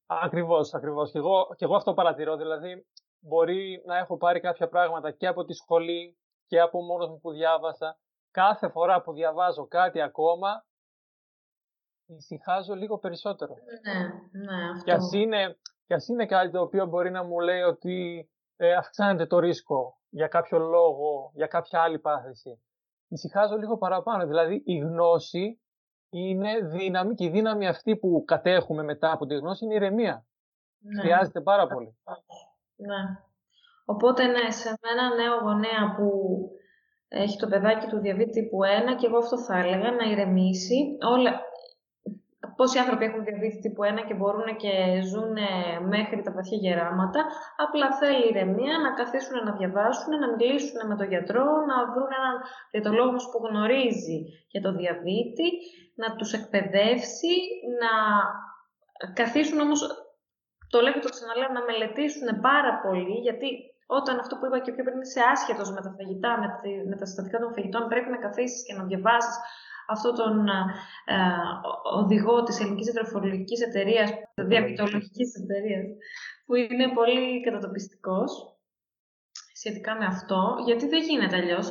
[0.05, 1.11] Ακριβώς, ακριβώς.
[1.11, 2.35] Και εγώ, και εγώ αυτό παρατηρώ.
[2.35, 2.85] Δηλαδή,
[3.19, 7.31] μπορεί να έχω πάρει κάποια πράγματα και από τη σχολή και από μόνος μου που
[7.31, 7.97] διάβασα.
[8.31, 10.65] Κάθε φορά που διαβάζω κάτι ακόμα,
[12.17, 13.53] ησυχάζω λίγο περισσότερο.
[13.53, 13.99] Ναι,
[14.41, 14.83] ναι, αυτό.
[14.83, 18.73] Και ας είναι, και ας είναι κάτι το οποίο μπορεί να μου λέει ότι ε,
[18.73, 22.61] αυξάνεται το ρίσκο για κάποιο λόγο, για κάποια άλλη πάθηση.
[23.07, 24.25] Ησυχάζω λίγο παραπάνω.
[24.27, 25.61] Δηλαδή η γνώση
[26.09, 30.25] είναι δύναμη και η δύναμη αυτή που κατέχουμε μετά από τη γνώση είναι η ηρεμία.
[30.79, 31.01] Ναι.
[31.01, 31.97] Χρειάζεται πάρα πολύ.
[32.75, 33.01] Ναι.
[33.85, 36.07] Οπότε ναι, σε ένα νέο γονέα που
[37.07, 38.57] έχει το παιδάκι του διαβήτη τύπου
[38.93, 40.97] 1 και εγώ αυτό θα έλεγα να ηρεμήσει.
[41.13, 41.31] Όλα,
[42.55, 44.73] πόσοι άνθρωποι έχουν διαβίτη τύπου 1 και μπορούν και
[45.11, 45.35] ζουν
[45.93, 47.21] μέχρι τα βαθιά γεράματα.
[47.65, 52.35] Απλά θέλει ηρεμία να καθίσουν να διαβάσουν, να μιλήσουν με τον γιατρό, να βρουν έναν
[52.71, 54.17] διατολόγο που γνωρίζει
[54.53, 55.47] για το διαβήτη,
[56.01, 57.35] να τους εκπαιδεύσει,
[57.81, 57.91] να
[59.19, 59.79] καθίσουν όμως,
[60.71, 63.47] το λέω και το ξαναλέω, να μελετήσουν πάρα πολύ, γιατί
[63.99, 66.47] όταν αυτό που είπα και πιο πριν είσαι άσχετος με τα φαγητά, με,
[66.89, 69.35] με τα συστατικά των φαγητών, πρέπει να καθίσεις και να διαβάσεις
[69.87, 71.17] αυτό τον ε,
[71.95, 75.85] οδηγό της ελληνικής ετροφολογικής εταιρείας, διαβητολογικής εταιρείας,
[76.45, 78.57] που είναι πολύ κατατοπιστικός
[79.53, 81.67] σχετικά με αυτό, γιατί δεν γίνεται αλλιώς,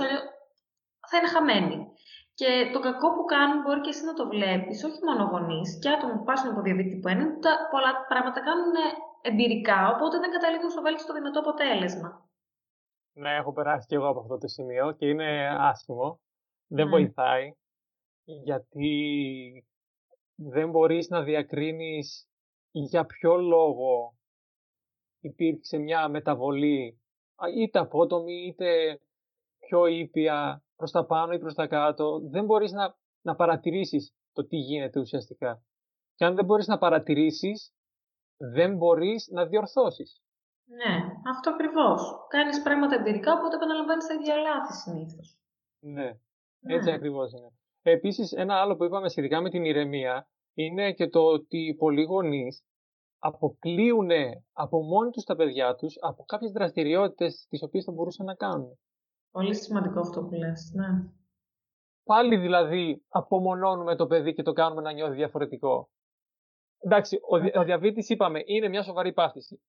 [1.09, 1.87] θα είναι χαμένοι.
[2.35, 5.89] Και το κακό που κάνουν μπορεί και εσύ να το βλέπεις, όχι μόνο γονείς, και
[5.89, 7.27] άτομα που πάσουν από διαβήτη που είναι,
[7.71, 8.75] πολλά πράγματα κάνουν
[9.23, 12.31] εμπειρικά, οπότε δεν καταλήγουν στο βέλτιστο δυνατό αποτέλεσμα.
[13.13, 16.21] Ναι, έχω περάσει και εγώ από αυτό το σημείο και είναι άσχημο.
[16.67, 16.91] Δεν ναι.
[16.91, 17.55] βοηθάει
[18.25, 19.67] γιατί
[20.35, 22.29] δεν μπορείς να διακρίνεις
[22.71, 24.15] για ποιο λόγο
[25.21, 27.01] υπήρξε μια μεταβολή
[27.57, 29.01] είτε απότομη είτε
[29.59, 32.21] πιο ήπια προς τα πάνω ή προς τα κάτω.
[32.31, 35.63] Δεν μπορείς να, να παρατηρήσεις το τι γίνεται ουσιαστικά.
[36.15, 37.75] Και αν δεν μπορείς να παρατηρήσεις,
[38.37, 40.23] δεν μπορείς να διορθώσεις.
[40.65, 40.95] Ναι,
[41.31, 42.27] αυτό ακριβώς.
[42.29, 45.39] Κάνεις πράγματα εμπειρικά, οπότε επαναλαμβάνεις τα ίδια λάθη συνήθως.
[45.81, 46.09] Ναι,
[46.63, 46.95] έτσι ναι.
[46.95, 47.53] ακριβώς είναι.
[47.83, 52.65] Επίσης, ένα άλλο που είπαμε σχετικά με την ηρεμία είναι και το ότι πολλοί γονείς
[53.19, 54.11] αποκλείουν
[54.53, 58.79] από μόνοι τους τα παιδιά τους από κάποιες δραστηριότητες τις οποίες θα μπορούσαν να κάνουν.
[59.31, 60.87] Πολύ σημαντικό αυτό που λες, ναι.
[62.05, 65.91] Πάλι δηλαδή απομονώνουμε το παιδί και το κάνουμε να νιώθει διαφορετικό.
[66.79, 69.63] Εντάξει, ο, ο διαβήτης είπαμε είναι μια σοβαρή πάθηση.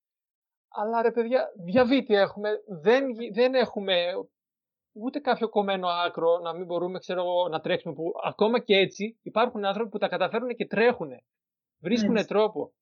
[0.69, 2.49] Αλλά ρε παιδιά, διαβήτη έχουμε,
[2.81, 4.13] δεν, δεν έχουμε
[4.93, 7.93] ούτε κάποιο κομμένο άκρο να μην μπορούμε ξέρω, να τρέξουμε.
[7.93, 11.09] Που ακόμα και έτσι υπάρχουν άνθρωποι που τα καταφέρουν και τρέχουν.
[11.79, 12.73] Βρίσκουν τρόπο.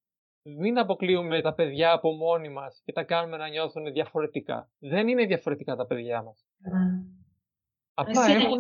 [0.44, 4.72] Μην αποκλείουμε τα παιδιά από μόνοι μας και τα κάνουμε να νιώθουν διαφορετικά.
[4.80, 6.46] Δεν είναι διαφορετικά τα παιδιά μας.
[6.64, 7.22] Mm.
[7.94, 8.58] Απλά έχουν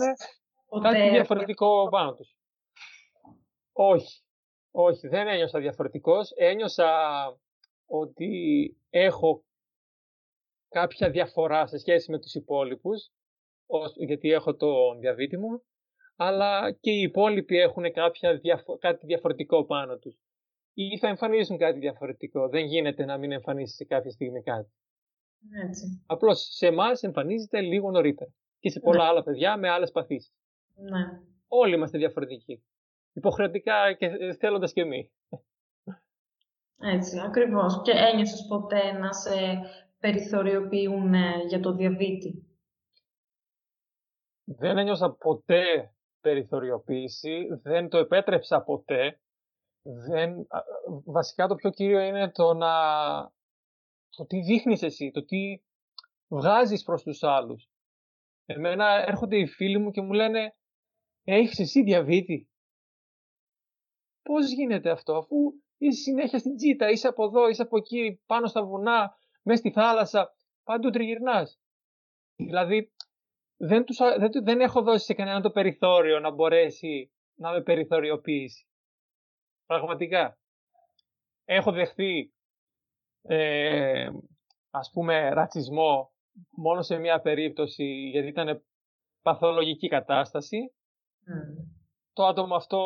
[0.81, 2.35] κάτι διαφορετικό πάνω τους.
[3.71, 4.23] Όχι.
[4.71, 6.31] Όχι, δεν ένιωσα διαφορετικός.
[6.35, 6.89] Ένιωσα
[7.85, 8.29] ότι
[8.89, 9.43] έχω
[10.69, 13.11] κάποια διαφορά σε σχέση με τους υπόλοιπους
[13.95, 15.63] γιατί έχω το διαβήτη μου,
[16.15, 18.41] αλλά και οι υπόλοιποι έχουν κάποια
[18.79, 20.15] κάτι διαφορετικό πάνω τους.
[20.73, 22.49] Ή θα εμφανίζουν κάτι διαφορετικό.
[22.49, 24.71] Δεν γίνεται να μην εμφανίσει σε κάποια στιγμή κάτι.
[25.67, 26.03] Έτσι.
[26.05, 28.33] Απλώς σε εμάς εμφανίζεται λίγο νωρίτερα.
[28.59, 29.09] Και σε πολλά ναι.
[29.09, 30.33] άλλα παιδιά με άλλες παθήσεις.
[30.75, 31.19] Ναι.
[31.47, 32.63] Όλοι είμαστε διαφορετικοί.
[33.13, 35.11] Υποχρεωτικά και ε, θέλοντας και εμείς.
[36.77, 37.81] Έτσι, ακριβώς.
[37.83, 39.31] Και ένιωσες ποτέ να σε
[39.99, 41.13] περιθωριοποιούν
[41.47, 42.45] για το διαβήτη;
[44.57, 49.21] Δεν ένιωσα ποτέ περιθωριοποίηση, δεν το επέτρεψα ποτέ.
[49.83, 50.47] Δεν,
[51.05, 52.71] βασικά το πιο κύριο είναι το να...
[54.09, 55.61] το τι δείχνεις εσύ, το τι
[56.27, 57.69] βγάζεις προς τους άλλους.
[58.45, 60.55] Εμένα έρχονται οι φίλοι μου και μου λένε
[61.23, 62.49] «Έχεις εσύ διαβήτη».
[64.21, 65.35] Πώς γίνεται αυτό, αφού
[65.77, 69.71] είσαι συνέχεια στην τζίτα, είσαι από εδώ, είσαι από εκεί, πάνω στα βουνά, μέσα στη
[69.71, 71.59] θάλασσα, παντού τριγυρνάς.
[72.35, 72.91] Δηλαδή,
[73.63, 78.65] δεν, τους, δεν, δεν έχω δώσει σε κανέναν το περιθώριο να μπορέσει να με περιθωριοποιήσει.
[79.65, 80.37] Πραγματικά.
[81.45, 82.33] Έχω δεχθεί,
[83.21, 84.09] ε,
[84.69, 86.13] ας πούμε, ρατσισμό
[86.49, 88.63] μόνο σε μια περίπτωση γιατί ήταν
[89.21, 90.73] παθολογική κατάσταση.
[92.13, 92.81] Το άτομο αυτό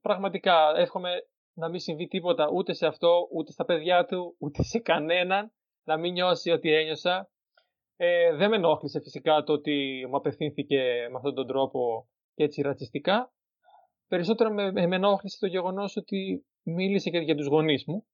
[0.00, 1.10] πραγματικά εύχομαι
[1.54, 5.52] να μην συμβεί τίποτα ούτε σε αυτό, ούτε στα παιδιά του, ούτε σε κανέναν,
[5.84, 7.30] να μην νιώσει ότι ένιωσα.
[8.00, 12.62] Ε, δεν με ενόχλησε φυσικά το ότι μου απευθύνθηκε με αυτόν τον τρόπο και έτσι
[12.62, 13.32] ρατσιστικά.
[14.08, 18.06] Περισσότερο με, με ενόχλησε το γεγονός ότι μίλησε και για τους γονείς μου,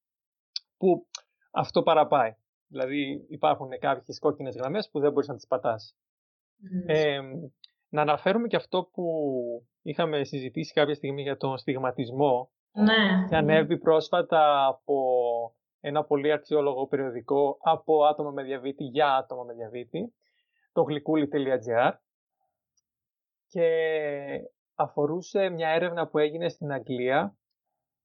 [0.76, 1.06] που
[1.50, 2.34] αυτό παραπάει.
[2.66, 5.96] Δηλαδή υπάρχουν κάποιες κόκκινες γραμμές που δεν μπορείς να τις πατάς.
[6.86, 7.20] Ε,
[7.88, 9.04] να αναφέρουμε και αυτό που
[9.82, 13.26] είχαμε συζητήσει κάποια στιγμή για τον στιγματισμό ναι.
[13.28, 14.96] και ανέβη πρόσφατα από
[15.86, 20.14] ένα πολύ αξιόλογο περιοδικό από άτομα με διαβήτη για άτομα με διαβήτη,
[20.72, 21.92] το γλυκούλι.gr
[23.46, 23.68] και
[24.74, 27.36] αφορούσε μια έρευνα που έγινε στην Αγγλία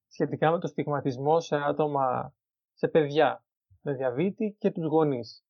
[0.06, 2.34] σχετικά με το στιγματισμό σε άτομα,
[2.72, 3.44] σε παιδιά
[3.80, 5.44] με διαβήτη και τους γονείς.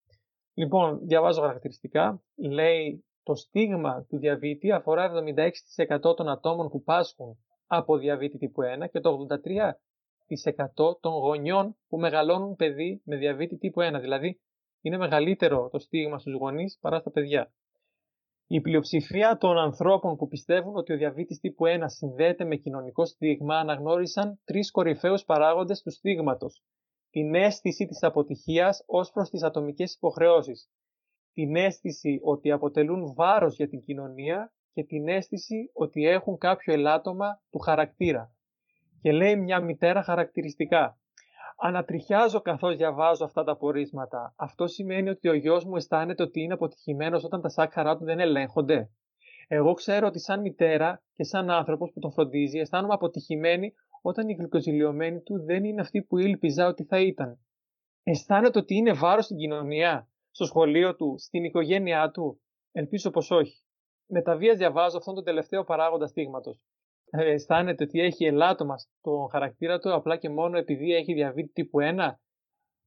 [0.54, 2.22] Λοιπόν, διαβάζω χαρακτηριστικά.
[2.34, 5.12] Λέει το στίγμα του διαβήτη αφορά
[5.98, 9.70] 76% των ατόμων που πάσχουν από διαβήτη τύπου 1 και το 83%
[11.00, 14.00] των γονιών που μεγαλώνουν παιδί με διαβήτη τύπου 1.
[14.00, 14.40] Δηλαδή,
[14.80, 17.52] είναι μεγαλύτερο το στίγμα στους γονείς παρά στα παιδιά.
[18.46, 23.58] Η πλειοψηφία των ανθρώπων που πιστεύουν ότι ο διαβήτης τύπου 1 συνδέεται με κοινωνικό στίγμα
[23.58, 26.62] αναγνώρισαν τρεις κορυφαίους παράγοντες του στίγματος.
[27.10, 30.70] Την αίσθηση της αποτυχίας ως προς τις ατομικές υποχρεώσεις,
[31.32, 37.42] την αίσθηση ότι αποτελούν βάρος για την κοινωνία και την αίσθηση ότι έχουν κάποιο ελάττωμα
[37.50, 38.34] του χαρακτήρα.
[39.03, 40.98] Και λέει μια μητέρα χαρακτηριστικά.
[41.57, 44.34] Ανατριχιάζω καθώς διαβάζω αυτά τα πορίσματα.
[44.36, 48.20] Αυτό σημαίνει ότι ο γιος μου αισθάνεται ότι είναι αποτυχημένος όταν τα σάκχαρά του δεν
[48.20, 48.90] ελέγχονται.
[49.48, 53.72] Εγώ ξέρω ότι σαν μητέρα και σαν άνθρωπος που τον φροντίζει αισθάνομαι αποτυχημένη
[54.03, 57.38] όταν η γλυκοζηλιωμένη του δεν είναι αυτή που ήλπιζα ότι θα ήταν.
[58.03, 62.40] Αισθάνεται ότι είναι βάρος στην κοινωνία στο σχολείο του, στην οικογένειά του.
[62.72, 63.62] Ελπίζω πως όχι.
[64.07, 66.61] Με τα βίας διαβάζω αυτόν τον τελευταίο παράγοντα στίγματος.
[67.11, 71.78] Ε, αισθάνεται ότι έχει ελάττωμα στο χαρακτήρα του απλά και μόνο επειδή έχει διαβήτη τύπου
[71.80, 72.11] 1.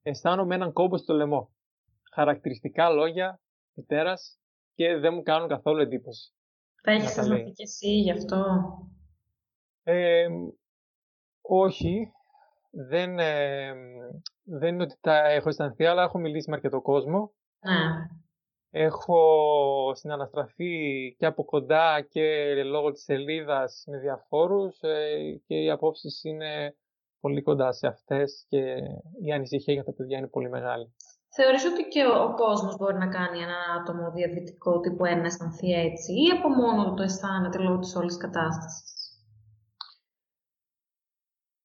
[0.02, 1.52] Αισθάνομαι έναν κόμπο στο λαιμό.
[2.14, 3.42] Χαρακτηριστικά λόγια
[3.74, 4.40] μητέρας
[4.74, 6.34] και δεν μου κάνουν καθόλου εντύπωση.
[6.84, 8.46] Θα έχεις αισθανθεί και εσύ γι' αυτό;
[9.84, 10.28] Ε,
[11.42, 12.12] όχι.
[12.90, 13.74] Δεν, ε,
[14.44, 17.34] δεν είναι ότι τα έχω αισθανθεί, αλλά έχω μιλήσει με αρκετό κόσμο.
[17.60, 18.08] Ναι.
[18.76, 26.24] Έχω συναναστραφεί και από κοντά και λόγω της σελίδας με διαφόρους ε, και οι απόψεις
[26.24, 26.76] είναι
[27.20, 28.76] πολύ κοντά σε αυτές και
[29.22, 30.96] η ανησυχία για τα παιδιά είναι πολύ μεγάλη.
[31.36, 36.12] Θεωρείς ότι και ο κόσμος μπορεί να κάνει ένα άτομο διαβητικό τύπου 1 αισθανθεί έτσι
[36.12, 39.22] ή από μόνο το αισθάνεται λόγω της όλης κατάστασης;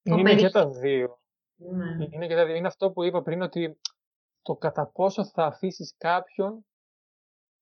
[0.03, 1.19] Είναι και τα δύο.
[1.57, 2.07] Ναι.
[2.11, 2.55] Είναι, και τα δύο.
[2.55, 3.81] είναι αυτό που είπα πριν ότι
[4.43, 6.67] το κατά πόσο θα αφήσεις κάποιον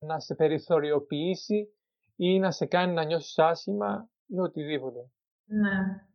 [0.07, 1.69] να σε περιθωριοποιήσει
[2.17, 5.11] ή να σε κάνει να νιώσεις άσχημα ή οτιδήποτε.
[5.45, 6.07] Ναι.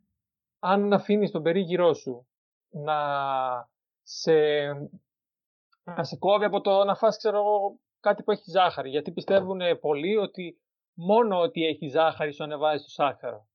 [0.59, 2.27] Αν αφήνεις τον περίγυρό σου
[2.69, 2.99] να
[4.03, 4.33] σε,
[5.83, 7.43] να σε κόβει από το να φας, ξέρω
[7.99, 10.61] κάτι που έχει ζάχαρη, γιατί πιστεύουν πολλοί ότι
[10.93, 13.47] μόνο ότι έχει ζάχαρη σου ανεβάζει το σάχαρο.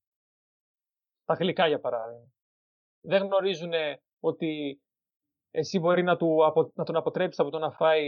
[1.25, 2.31] Τα γλυκά για παράδειγμα.
[3.01, 3.71] Δεν γνωρίζουν
[4.19, 4.81] ότι
[5.51, 6.37] εσύ μπορεί να, του,
[6.73, 8.03] να τον αποτρέψεις από το να φάει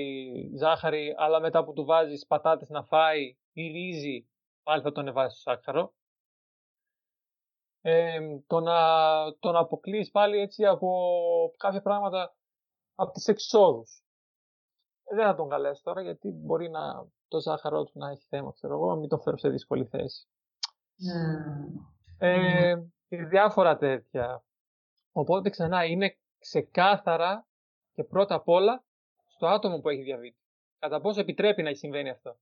[0.58, 4.30] ζάχαρη, αλλά μετά που του βάζεις πατάτες να φάει ή ρύζι,
[4.64, 5.94] πάλι θα τον εβάσεις στο σάκχαρο.
[7.82, 8.78] Ε, το να
[9.40, 11.00] τον αποκλείς πάλι έτσι από
[11.58, 12.36] κάποια πράγματα
[12.96, 14.04] από τις εξόδους.
[15.04, 18.74] Δεν θα τον καλέσω τώρα γιατί μπορεί να το ζάχαρό του να έχει θέμα, ξέρω
[18.74, 20.28] εγώ, μην το φέρω σε δύσκολη θέση.
[21.00, 21.88] Mm.
[22.18, 22.76] Ε,
[23.08, 24.44] διάφορα τέτοια.
[25.12, 27.48] Οπότε ξανά είναι ξεκάθαρα
[27.94, 28.84] και πρώτα απ' όλα
[29.28, 30.38] στο άτομο που έχει διαβήτη.
[30.80, 32.40] Κατά πόσο επιτρέπει να συμβαίνει αυτό.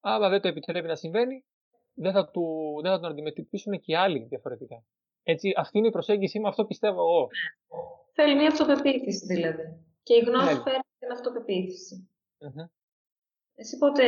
[0.00, 1.44] Άμα δεν το επιτρέπει να συμβαίνει,
[1.94, 2.42] δεν θα, του,
[2.82, 4.84] δεν θα τον αντιμετωπίσουν και οι άλλοι διαφορετικά.
[5.22, 7.28] Έτσι, αυτή είναι η προσέγγιση μου, αυτό πιστεύω εγώ.
[8.12, 9.62] Θέλει μια αυτοπεποίθηση δηλαδή.
[10.02, 12.08] Και η γνώση φέρνει την αυτοπεποίθηση.
[12.38, 12.68] Mm-hmm.
[13.54, 14.02] Εσύ πότε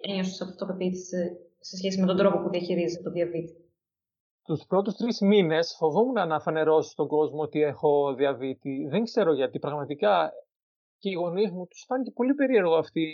[0.00, 3.67] ένιωσες αυτοπεποίθηση σε σχέση με τον τρόπο που διαχειρίζεται το διαβήτη;
[4.48, 8.86] Τους πρώτους τρεις μήνες φοβόμουν να φανερώσω στον κόσμο ότι έχω διαβήτη.
[8.90, 10.32] Δεν ξέρω γιατί πραγματικά
[10.98, 13.06] και οι γονείς μου τους φάνηκε πολύ περίεργο αυτή,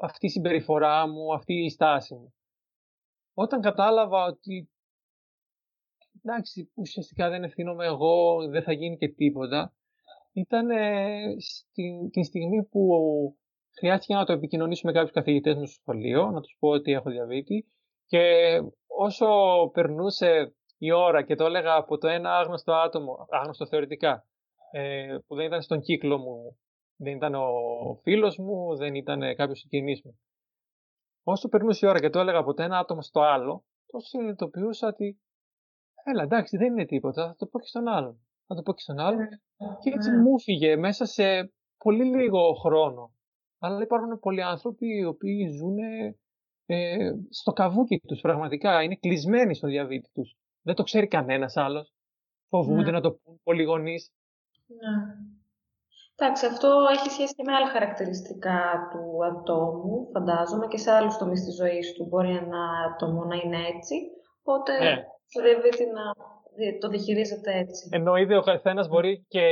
[0.00, 2.34] αυτή η συμπεριφορά μου, αυτή η στάση μου.
[3.34, 4.70] Όταν κατάλαβα ότι
[6.22, 9.74] εντάξει, ουσιαστικά δεν ευθύνομαι εγώ, δεν θα γίνει και τίποτα,
[10.32, 10.68] ήταν
[11.38, 12.80] στην, την στιγμή που
[13.78, 17.10] χρειάστηκε να το επικοινωνήσω με κάποιους καθηγητές μου στο σχολείο, να τους πω ότι έχω
[17.10, 17.66] διαβήτη
[18.06, 18.20] και
[19.04, 19.26] όσο
[19.72, 24.26] περνούσε η ώρα και το έλεγα από το ένα άγνωστο άτομο, άγνωστο θεωρητικά,
[24.70, 26.58] ε, που δεν ήταν στον κύκλο μου,
[26.96, 27.48] δεν ήταν ο
[28.02, 30.20] φίλος μου, δεν ήταν κάποιος συγγενής μου.
[31.22, 34.88] Όσο περνούσε η ώρα και το έλεγα από το ένα άτομο στο άλλο, τόσο συνειδητοποιούσα
[34.88, 35.20] ότι
[36.04, 38.26] έλα εντάξει δεν είναι τίποτα, θα το πω και στον άλλον.
[38.46, 39.28] Θα το πω και στον άλλον.
[39.80, 41.52] Και έτσι μου φύγε μέσα σε
[41.84, 43.14] πολύ λίγο χρόνο.
[43.58, 45.76] Αλλά υπάρχουν πολλοί άνθρωποι οι οποίοι ζουν
[46.72, 48.82] ε, στο καβούκι τους πραγματικά.
[48.82, 50.36] Είναι κλεισμένοι στο διαβήτη τους.
[50.62, 51.94] Δεν το ξέρει κανένας άλλος.
[52.48, 52.90] Φοβούνται ναι.
[52.90, 54.12] να το πούν πολλοί γονείς.
[54.66, 54.94] Ναι.
[56.14, 61.44] Εντάξει, αυτό έχει σχέση και με άλλα χαρακτηριστικά του ατόμου, φαντάζομαι, και σε άλλους τομείς
[61.44, 63.94] της ζωής του μπορεί ένα άτομο να είναι έτσι.
[64.42, 65.04] Οπότε ναι.
[65.32, 66.04] το διαβήτη να
[66.80, 67.88] το διαχειρίζεται έτσι.
[67.92, 69.46] Εννοείται ο καθένας μπορεί και,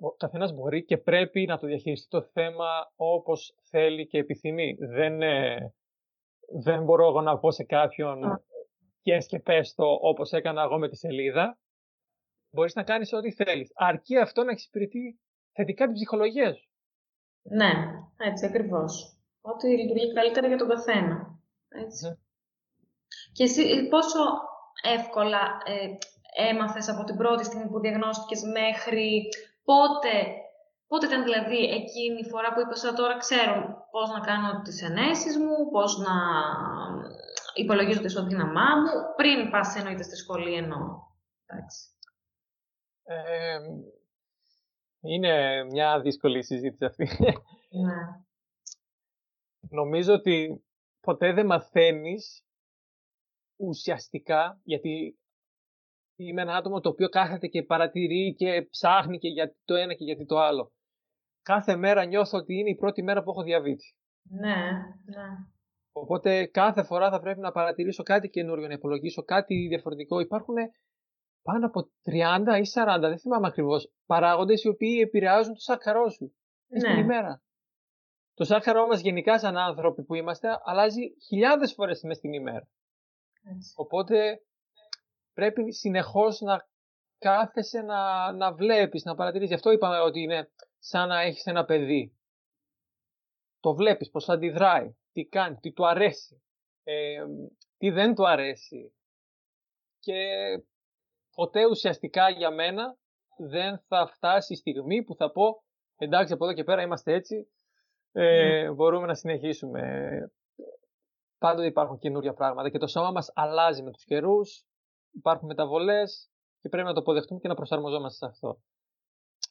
[0.00, 4.76] ο καθένας μπορεί και πρέπει να το διαχειριστεί το θέμα όπως θέλει και επιθυμεί.
[4.80, 5.72] Δεν, ε,
[6.52, 8.42] δεν μπορώ εγώ να πω σε κάποιον Α.
[9.26, 11.58] και πες το όπως έκανα εγώ με τη σελίδα.
[12.50, 13.72] Μπορείς να κάνεις ό,τι θέλεις.
[13.74, 15.20] Αρκεί αυτό να εξυπηρετεί
[15.52, 16.70] θετικά την ψυχολογία σου.
[17.42, 17.72] Ναι,
[18.16, 19.16] έτσι ακριβώς.
[19.40, 21.40] Ό,τι λειτουργεί καλύτερα για τον καθένα.
[21.68, 22.08] Έτσι.
[22.08, 22.14] Ναι.
[23.32, 24.20] Και εσύ πόσο
[24.82, 25.96] εύκολα ε,
[26.48, 29.28] έμαθες από την πρώτη στιγμή που διαγνώστηκες μέχρι
[29.64, 30.12] πότε,
[30.92, 35.36] πότε ήταν δηλαδή εκείνη η φορά που είπες τώρα ξέρω πώς να κάνω τις ενέσεις
[35.36, 36.14] μου, πώς να
[37.54, 40.78] υπολογίζω τη ισοδύναμά μου, πριν πας εννοείται στη σχολή εννοώ.
[43.02, 43.58] Ε,
[45.00, 47.08] είναι μια δύσκολη συζήτηση αυτή.
[47.84, 47.94] Ναι.
[49.70, 50.64] Νομίζω ότι
[51.00, 52.44] ποτέ δεν μαθαίνεις
[53.56, 55.18] ουσιαστικά, γιατί
[56.16, 60.04] είμαι ένα άτομο το οποίο κάθεται και παρατηρεί και ψάχνει και γιατί το ένα και
[60.04, 60.72] γιατί το άλλο.
[61.42, 63.94] Κάθε μέρα νιώθω ότι είναι η πρώτη μέρα που έχω διαβήτη.
[64.22, 64.56] Ναι,
[65.04, 65.26] ναι.
[65.92, 70.20] Οπότε κάθε φορά θα πρέπει να παρατηρήσω κάτι καινούριο, να υπολογίσω κάτι διαφορετικό.
[70.20, 70.54] Υπάρχουν
[71.42, 76.34] πάνω από 30 ή 40, δεν θυμάμαι ακριβώς, παράγοντες οι οποίοι επηρεάζουν το σάκχαρό σου
[76.66, 76.78] ναι.
[76.78, 77.42] στην ημέρα.
[78.34, 82.68] Το σάκχαρό μας γενικά, σαν άνθρωποι που είμαστε, αλλάζει χιλιάδες φορές μέσα στην ημέρα.
[83.74, 84.40] Οπότε
[85.32, 86.68] πρέπει συνεχώς να
[87.18, 89.48] κάθεσαι να, να βλέπεις, να παρατηρείς.
[89.48, 90.50] Γι' αυτό είπαμε ότι είναι
[90.84, 92.16] σαν να έχεις ένα παιδί.
[93.60, 96.42] Το βλέπεις, πώς αντιδράει, τι κάνει, τι του αρέσει,
[96.82, 97.24] ε,
[97.76, 98.94] τι δεν του αρέσει.
[99.98, 100.22] Και
[101.34, 102.96] ποτέ ουσιαστικά για μένα
[103.36, 105.62] δεν θα φτάσει η στιγμή που θα πω
[105.96, 107.52] εντάξει από εδώ και πέρα είμαστε έτσι,
[108.12, 108.70] ε, ναι.
[108.72, 110.10] μπορούμε να συνεχίσουμε
[111.38, 114.64] πάντοτε υπάρχουν καινούργια πράγματα και το σώμα μας αλλάζει με τους καιρούς,
[115.12, 116.30] υπάρχουν μεταβολές
[116.60, 118.60] και πρέπει να το αποδεχτούμε και να προσαρμοζόμαστε σε αυτό.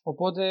[0.04, 0.46] Οπότε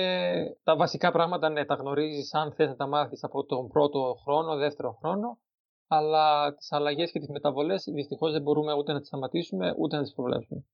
[0.63, 4.57] τα βασικά πράγματα ναι, τα γνωρίζεις αν θες να τα μάθεις από τον πρώτο χρόνο,
[4.57, 5.39] δεύτερο χρόνο,
[5.87, 10.03] αλλά τις αλλαγές και τις μεταβολές δυστυχώς δεν μπορούμε ούτε να τις σταματήσουμε ούτε να
[10.03, 10.65] τις προβλέψουμε.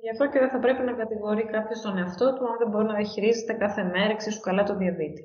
[0.00, 2.86] Γι' αυτό και δεν θα πρέπει να κατηγορεί κάποιος τον εαυτό του αν δεν μπορεί
[2.86, 5.22] να διαχειρίζεται κάθε μέρα εξίσου καλά το διαβήτη.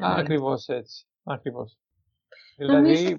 [0.00, 1.06] Ακριβώς έτσι.
[1.24, 1.78] Ακριβώς.
[2.56, 3.16] Δηλαδή,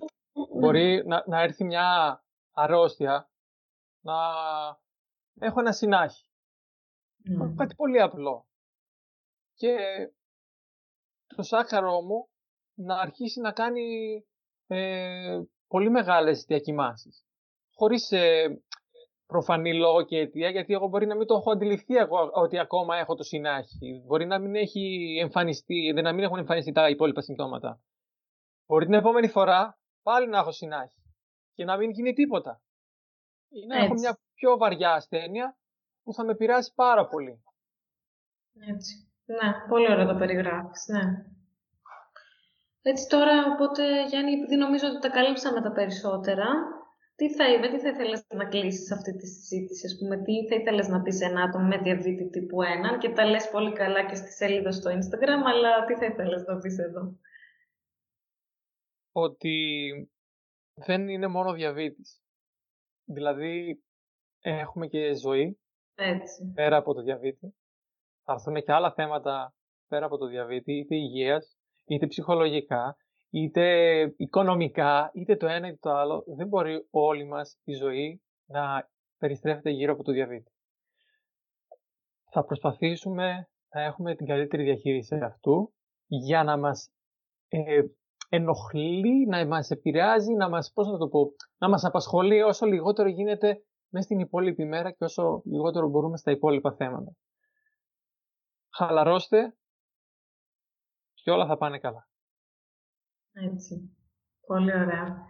[0.59, 3.29] Μπορεί να, να έρθει μια αρρώστια,
[4.01, 4.15] να
[5.39, 6.29] έχω ένα συνάχη.
[7.29, 7.53] Mm.
[7.55, 8.46] Κάτι πολύ απλό.
[9.57, 9.75] Και
[11.35, 12.29] το σάκαρο μου
[12.73, 13.83] να αρχίσει να κάνει
[14.67, 17.25] ε, πολύ μεγάλες διακοιμάνσεις.
[17.73, 18.61] Χωρίς ε,
[19.25, 22.97] προφανή λόγο και αιτία, γιατί εγώ μπορεί να μην το έχω αντιληφθεί εγώ, ότι ακόμα
[22.97, 24.03] έχω το συνάχη.
[24.05, 27.81] Μπορεί να μην έχει εμφανιστεί, δεν να μην έχουν εμφανιστεί τα υπόλοιπα συμπτώματα.
[28.67, 31.01] Μπορεί την επόμενη φορά πάλι να έχω συνάχη
[31.53, 32.61] και να μην γίνει τίποτα.
[33.49, 35.57] Ή να έχω μια πιο βαριά ασθένεια
[36.03, 37.43] που θα με πειράσει πάρα πολύ.
[38.53, 39.06] Έτσι.
[39.29, 41.03] Ναι, πολύ ωραία το περιγράφεις, ναι.
[42.81, 46.45] Έτσι τώρα, οπότε Γιάννη, επειδή νομίζω ότι τα καλύψαμε τα περισσότερα,
[47.15, 50.55] τι θα, με τι θα ήθελες να κλείσεις αυτή τη συζήτηση, ας πούμε, τι θα
[50.55, 52.57] ήθελες να πεις σε ένα άτομο με διαβήτη τύπου
[52.93, 56.45] 1 και τα λες πολύ καλά και στη σελίδα στο Instagram, αλλά τι θα ήθελες
[56.45, 57.19] να πεις εδώ;
[59.11, 60.09] Ότι
[60.73, 62.21] δεν είναι μόνο διαβήτης.
[63.03, 63.83] Δηλαδή,
[64.41, 65.59] έχουμε και ζωή
[65.95, 66.51] Έτσι.
[66.53, 67.55] πέρα από το διαβήτη.
[68.29, 69.53] Θα έρθουν και άλλα θέματα
[69.87, 72.95] πέρα από το διαβήτη, είτε υγείας, είτε ψυχολογικά,
[73.29, 73.65] είτε
[74.17, 76.23] οικονομικά, είτε το ένα είτε το άλλο.
[76.37, 80.51] Δεν μπορεί όλη μας η ζωή να περιστρέφεται γύρω από το διαβήτη.
[82.31, 85.73] Θα προσπαθήσουμε να έχουμε την καλύτερη διαχείριση αυτού
[86.07, 86.91] για να μας
[87.47, 87.81] ε,
[88.29, 93.09] ενοχλεί, να μας επηρεάζει, να μας, πώς να το πω, να μας απασχολεί όσο λιγότερο
[93.09, 97.15] γίνεται μέσα στην υπόλοιπη μέρα και όσο λιγότερο μπορούμε στα υπόλοιπα θέματα.
[98.77, 99.55] Χαλαρώστε
[101.13, 102.07] και όλα θα πάνε καλά.
[103.31, 103.97] Έτσι.
[104.47, 105.25] Πολύ ωραία.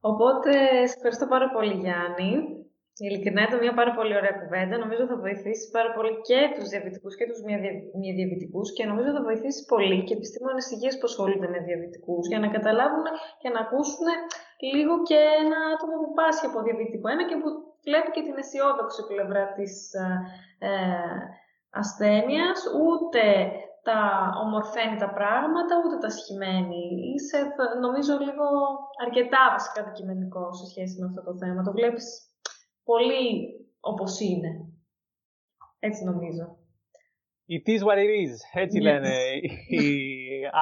[0.00, 0.52] Οπότε,
[0.86, 2.60] σε ευχαριστώ πάρα πολύ Γιάννη
[3.06, 4.74] Ειλικρινά ήταν μια πάρα πολύ ωραία κουβέντα.
[4.84, 7.40] Νομίζω θα βοηθήσει πάρα πολύ και τους διαβητικούς και τους
[8.00, 12.40] μη διαβητικούς και νομίζω θα βοηθήσει πολύ και επιστήμονες υγείας που ασχολούνται με διαβητικούς για
[12.44, 13.06] να καταλάβουν
[13.40, 14.08] και να ακούσουν
[14.76, 17.48] λίγο και ένα άτομο που πάσχει από διαβητικό ένα και που
[17.86, 19.72] βλέπει και την αισιόδοξη πλευρά της
[20.66, 20.70] ε,
[21.70, 23.50] ασθένειας, ούτε
[23.82, 27.12] τα ομορφαίνει τα πράγματα, ούτε τα σχημένει.
[27.14, 27.46] Είσαι,
[27.80, 28.46] νομίζω, λίγο
[29.06, 31.62] αρκετά βασικά αντικειμενικό σε σχέση με αυτό το θέμα.
[31.62, 32.06] Το βλέπεις
[32.84, 33.50] πολύ
[33.80, 34.50] όπως είναι.
[35.78, 36.58] Έτσι νομίζω.
[37.52, 38.34] It is what it is.
[38.52, 38.82] Έτσι yes.
[38.82, 39.14] λένε
[39.68, 39.86] οι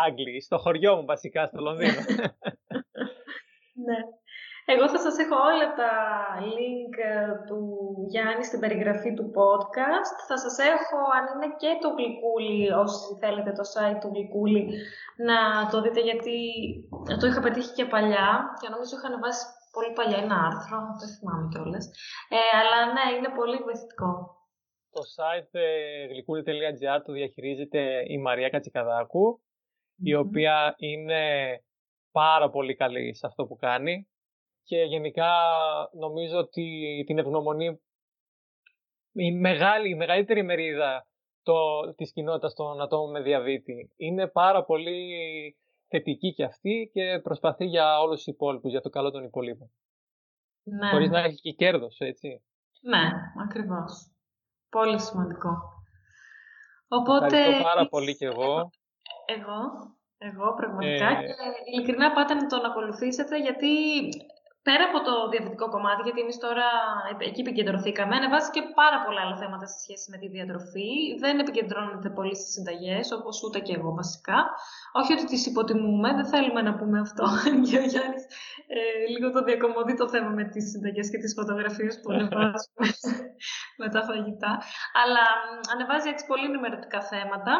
[0.06, 0.40] Άγγλοι.
[0.40, 1.92] Στο χωριό μου βασικά, στο Λονδίνο.
[3.86, 3.98] ναι.
[4.72, 5.92] Εγώ θα σας έχω όλα τα
[6.56, 7.60] link ε, του
[8.10, 10.16] Γιάννη στην περιγραφή του podcast.
[10.28, 14.62] Θα σας έχω, αν είναι και το γλυκούλι, όσοι θέλετε το site του γλυκούλι,
[15.28, 15.38] να
[15.70, 16.38] το δείτε γιατί
[17.20, 18.28] το είχα πετύχει και παλιά
[18.60, 19.44] και νομίζω είχα ανεβάσει
[19.76, 21.84] πολύ παλιά ένα άρθρο, δεν θυμάμαι κιόλας.
[22.36, 24.10] Ε, αλλά ναι, είναι πολύ βοηθητικό.
[24.96, 27.82] Το site ε, γλυκούλι.gr το διαχειρίζεται
[28.14, 28.50] η Μαρία
[30.10, 31.22] η οποία είναι
[32.12, 34.08] πάρα πολύ καλή σε αυτό που κάνει
[34.68, 35.32] και γενικά
[35.92, 36.64] νομίζω ότι
[37.06, 37.80] την ευγνωμονή
[39.12, 41.06] η, μεγάλη, η μεγαλύτερη μερίδα
[41.42, 41.54] το,
[41.96, 45.00] της κοινότητας των ατόμων με διαβήτη είναι πάρα πολύ
[45.88, 49.70] θετική και αυτή και προσπαθεί για όλους τους υπόλοιπους, για το καλό των υπολείπων.
[50.62, 50.90] Ναι.
[50.90, 52.42] Χωρίς να έχει και κέρδος, έτσι.
[52.80, 53.10] Ναι,
[53.44, 54.12] ακριβώς.
[54.68, 55.50] Πολύ σημαντικό.
[56.88, 57.38] Οπότε...
[57.38, 58.70] Ευχαριστώ πάρα πολύ και εγώ.
[59.36, 59.60] Εγώ,
[60.18, 61.08] εγώ πραγματικά.
[61.08, 61.14] Ε...
[61.14, 61.34] Και
[61.74, 63.68] ειλικρινά πάτε να τον ακολουθήσετε γιατί
[64.68, 66.68] πέρα από το διαβητικό κομμάτι, γιατί εμείς τώρα
[67.28, 70.90] εκεί επικεντρωθήκαμε, ανεβάζει και πάρα πολλά άλλα θέματα σε σχέση με τη διατροφή.
[71.22, 74.38] Δεν επικεντρώνεται πολύ στις συνταγές, όπως ούτε και εγώ βασικά.
[75.00, 77.24] Όχι ότι τις υποτιμούμε, δεν θέλουμε να πούμε αυτό.
[77.66, 78.24] Και ο Γιάννης
[78.76, 78.80] ε,
[79.12, 82.86] λίγο το διακομωδεί το θέμα με τις συνταγές και τις φωτογραφίες που ανεβάζουμε
[83.80, 84.52] με τα φαγητά.
[85.02, 85.24] Αλλά
[85.72, 87.54] ανεβάζει έτσι πολύ ενημερωτικά θέματα.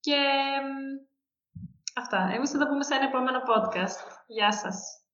[0.00, 0.20] Και
[2.00, 2.20] αυτά.
[2.34, 4.00] Εμείς θα τα πούμε σε ένα επόμενο podcast.
[4.26, 5.07] Γεια σας.